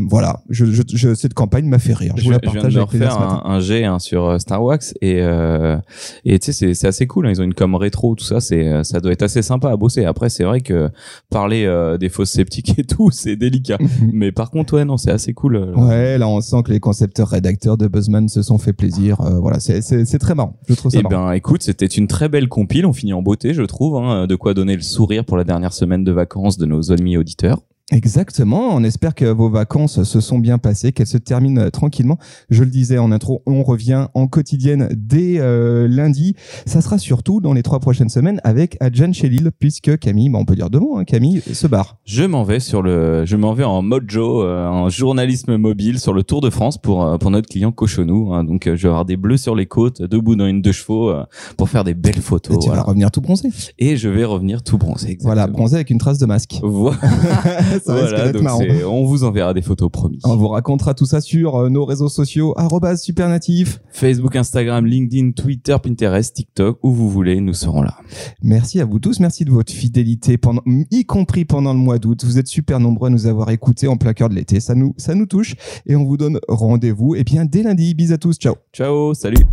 Voilà, 0.09 0.41
je, 0.49 0.65
je, 0.65 0.81
je- 0.93 1.13
cette 1.15 1.33
campagne 1.33 1.65
m'a 1.65 1.79
fait 1.79 1.93
rire. 1.93 2.13
Je, 2.17 2.23
vous 2.25 2.31
la 2.31 2.37
je 2.37 2.41
viens 2.43 2.53
partage 2.53 2.73
de 2.75 2.79
avec 2.81 2.93
matin. 2.93 3.41
un, 3.45 3.49
un 3.51 3.59
jet 3.59 3.85
hein, 3.85 3.99
sur 3.99 4.25
euh, 4.25 4.37
Star 4.39 4.63
Wax 4.63 4.93
et 5.01 5.21
euh, 5.21 5.77
et 6.25 6.37
tu 6.39 6.47
sais 6.47 6.51
c'est 6.53 6.73
c'est 6.73 6.87
assez 6.87 7.07
cool. 7.07 7.27
hein. 7.27 7.31
Ils 7.31 7.41
ont 7.41 7.43
une 7.45 7.53
com 7.53 7.75
rétro, 7.75 8.15
tout 8.15 8.23
ça. 8.23 8.39
C'est 8.39 8.67
euh, 8.67 8.83
ça 8.83 8.99
doit 8.99 9.11
être 9.11 9.23
assez 9.23 9.41
sympa 9.41 9.69
à 9.71 9.75
bosser. 9.77 10.05
Après 10.05 10.29
c'est 10.29 10.43
vrai 10.43 10.61
que 10.61 10.89
parler 11.29 11.65
euh, 11.65 11.97
des 11.97 12.09
fausses 12.09 12.31
sceptiques 12.31 12.77
et 12.77 12.83
tout, 12.83 13.09
c'est 13.11 13.35
délicat. 13.35 13.77
Mais 14.13 14.31
par 14.31 14.51
contre 14.51 14.75
ouais 14.75 14.85
non 14.85 14.97
c'est 14.97 15.11
assez 15.11 15.33
cool. 15.33 15.57
Ouais, 15.75 16.17
là 16.17 16.27
on 16.27 16.41
sent 16.41 16.63
que 16.65 16.71
les 16.71 16.79
concepteurs 16.79 17.29
rédacteurs 17.29 17.77
de 17.77 17.87
Buzzman 17.87 18.27
se 18.29 18.41
sont 18.41 18.57
fait 18.57 18.73
plaisir. 18.73 19.21
Euh, 19.21 19.39
voilà, 19.39 19.59
c'est 19.59 20.19
très 20.19 20.35
marrant. 20.35 20.57
Je 20.67 20.73
trouve 20.73 20.91
ça 20.91 20.99
Eh 21.01 21.07
ben, 21.07 21.31
écoute, 21.31 21.63
c'était 21.63 21.85
une 21.85 22.07
très 22.07 22.29
belle 22.29 22.47
compile. 22.49 22.85
On 22.85 22.93
finit 22.93 23.13
en 23.13 23.21
beauté, 23.21 23.53
je 23.53 23.61
trouve. 23.63 23.95
hein. 23.97 24.27
de 24.27 24.35
quoi 24.35 24.53
donner 24.53 24.75
le 24.75 24.81
sourire 24.81 25.25
pour 25.25 25.37
la 25.37 25.43
dernière 25.43 25.73
semaine 25.73 26.03
de 26.03 26.11
vacances 26.11 26.57
de 26.57 26.65
nos 26.65 26.91
amis 26.91 27.17
auditeurs. 27.17 27.61
Exactement. 27.91 28.75
On 28.75 28.83
espère 28.83 29.15
que 29.15 29.25
vos 29.25 29.49
vacances 29.49 30.03
se 30.03 30.19
sont 30.19 30.39
bien 30.39 30.57
passées, 30.57 30.91
qu'elles 30.91 31.07
se 31.07 31.17
terminent 31.17 31.69
tranquillement. 31.69 32.17
Je 32.49 32.63
le 32.65 32.69
disais 32.69 32.97
en 32.97 33.11
intro, 33.13 33.43
on 33.45 33.63
revient 33.63 34.07
en 34.13 34.27
quotidienne 34.27 34.89
dès 34.93 35.35
euh, 35.39 35.87
lundi. 35.87 36.35
Ça 36.65 36.81
sera 36.81 36.97
surtout 36.97 37.39
dans 37.39 37.53
les 37.53 37.63
trois 37.63 37.79
prochaines 37.79 38.09
semaines 38.09 38.41
avec 38.43 38.75
Adjan 38.81 39.13
Chelil, 39.13 39.51
puisque 39.57 39.97
Camille, 39.99 40.29
bah, 40.29 40.37
on 40.39 40.45
peut 40.45 40.55
dire 40.55 40.69
deux 40.69 40.79
mots, 40.79 40.97
hein, 40.97 41.05
Camille 41.05 41.41
se 41.41 41.65
barre. 41.65 41.97
Je 42.05 42.23
m'en 42.23 42.43
vais 42.43 42.59
sur 42.59 42.81
le, 42.81 43.25
je 43.25 43.37
m'en 43.37 43.53
vais 43.53 43.63
en 43.63 43.81
mojo, 43.81 44.43
euh, 44.43 44.67
en 44.67 44.89
journalisme 44.89 45.55
mobile 45.55 45.99
sur 45.99 46.11
le 46.13 46.23
Tour 46.23 46.41
de 46.41 46.49
France 46.49 46.77
pour 46.77 47.05
euh, 47.05 47.17
pour 47.17 47.31
notre 47.31 47.47
client 47.47 47.71
Cochonou. 47.71 48.33
hein. 48.33 48.43
Donc 48.43 48.67
euh, 48.67 48.75
je 48.75 48.83
vais 48.83 48.89
avoir 48.89 49.05
des 49.05 49.15
bleus 49.17 49.37
sur 49.37 49.55
les 49.55 49.65
côtes, 49.65 50.01
debout 50.01 50.35
dans 50.35 50.45
une 50.47 50.61
deux 50.61 50.73
chevaux 50.73 51.09
euh, 51.09 51.23
pour 51.55 51.69
faire 51.69 51.85
des 51.85 51.93
belles 51.93 52.17
Et 52.17 52.21
photos. 52.21 52.59
tu 52.59 52.67
voilà. 52.67 52.81
vas 52.81 52.87
revenir 52.89 53.11
tout 53.11 53.21
bronzé. 53.21 53.49
Et 53.79 53.95
je 53.95 54.09
vais 54.09 54.25
revenir 54.25 54.61
tout 54.61 54.77
bronzé. 54.77 55.11
exactement. 55.11 55.33
Voilà, 55.33 55.47
bronzé 55.47 55.75
avec 55.75 55.89
une 55.89 55.99
trace 55.99 56.17
de 56.17 56.25
masque. 56.25 56.59
Voilà, 56.61 56.97
ça 57.83 57.93
risque 57.93 58.09
Voilà, 58.09 58.25
d'être 58.25 58.33
donc 58.35 58.43
marrant. 58.43 58.63
on 58.85 59.05
vous 59.05 59.23
enverra 59.23 59.53
des 59.53 59.61
photos 59.61 59.89
promis. 59.91 60.19
On 60.23 60.35
vous 60.35 60.47
racontera 60.47 60.93
tout 60.93 61.05
ça 61.05 61.21
sur 61.21 61.55
euh, 61.55 61.69
nos 61.69 61.85
réseaux 61.85 62.09
sociaux, 62.09 62.55
supernatif. 62.97 63.79
Facebook, 63.89 64.35
Instagram, 64.35 64.85
LinkedIn, 64.85 65.31
Twitter, 65.31 65.75
Pinterest, 65.81 66.35
TikTok, 66.35 66.79
où 66.83 66.91
vous 66.91 67.09
voulez, 67.09 67.39
nous 67.41 67.53
serons 67.53 67.81
là. 67.81 67.95
Merci 68.43 68.79
à 68.81 68.85
vous 68.85 68.99
tous, 68.99 69.19
merci 69.19 69.45
de 69.45 69.51
votre 69.51 69.71
fidélité, 69.73 70.37
pendant, 70.37 70.61
y 70.91 71.05
compris 71.05 71.45
pendant 71.45 71.73
le 71.73 71.79
mois 71.79 71.99
d'août. 71.99 72.23
Vous 72.23 72.37
êtes 72.37 72.47
super 72.47 72.79
nombreux 72.79 73.07
à 73.07 73.09
nous 73.11 73.27
avoir 73.27 73.49
écoutés 73.49 73.87
en 73.87 73.97
plein 73.97 74.13
cœur 74.13 74.29
de 74.29 74.35
l'été. 74.35 74.59
Ça 74.59 74.75
nous, 74.75 74.93
ça 74.97 75.15
nous 75.15 75.25
touche 75.25 75.55
et 75.85 75.95
on 75.95 76.03
vous 76.05 76.17
donne 76.17 76.39
rendez-vous 76.47 77.15
eh 77.15 77.23
bien, 77.23 77.45
dès 77.45 77.63
lundi. 77.63 77.93
Bisous 77.93 78.13
à 78.13 78.17
tous, 78.17 78.37
ciao. 78.37 78.55
Ciao, 78.73 79.13
salut. 79.13 79.45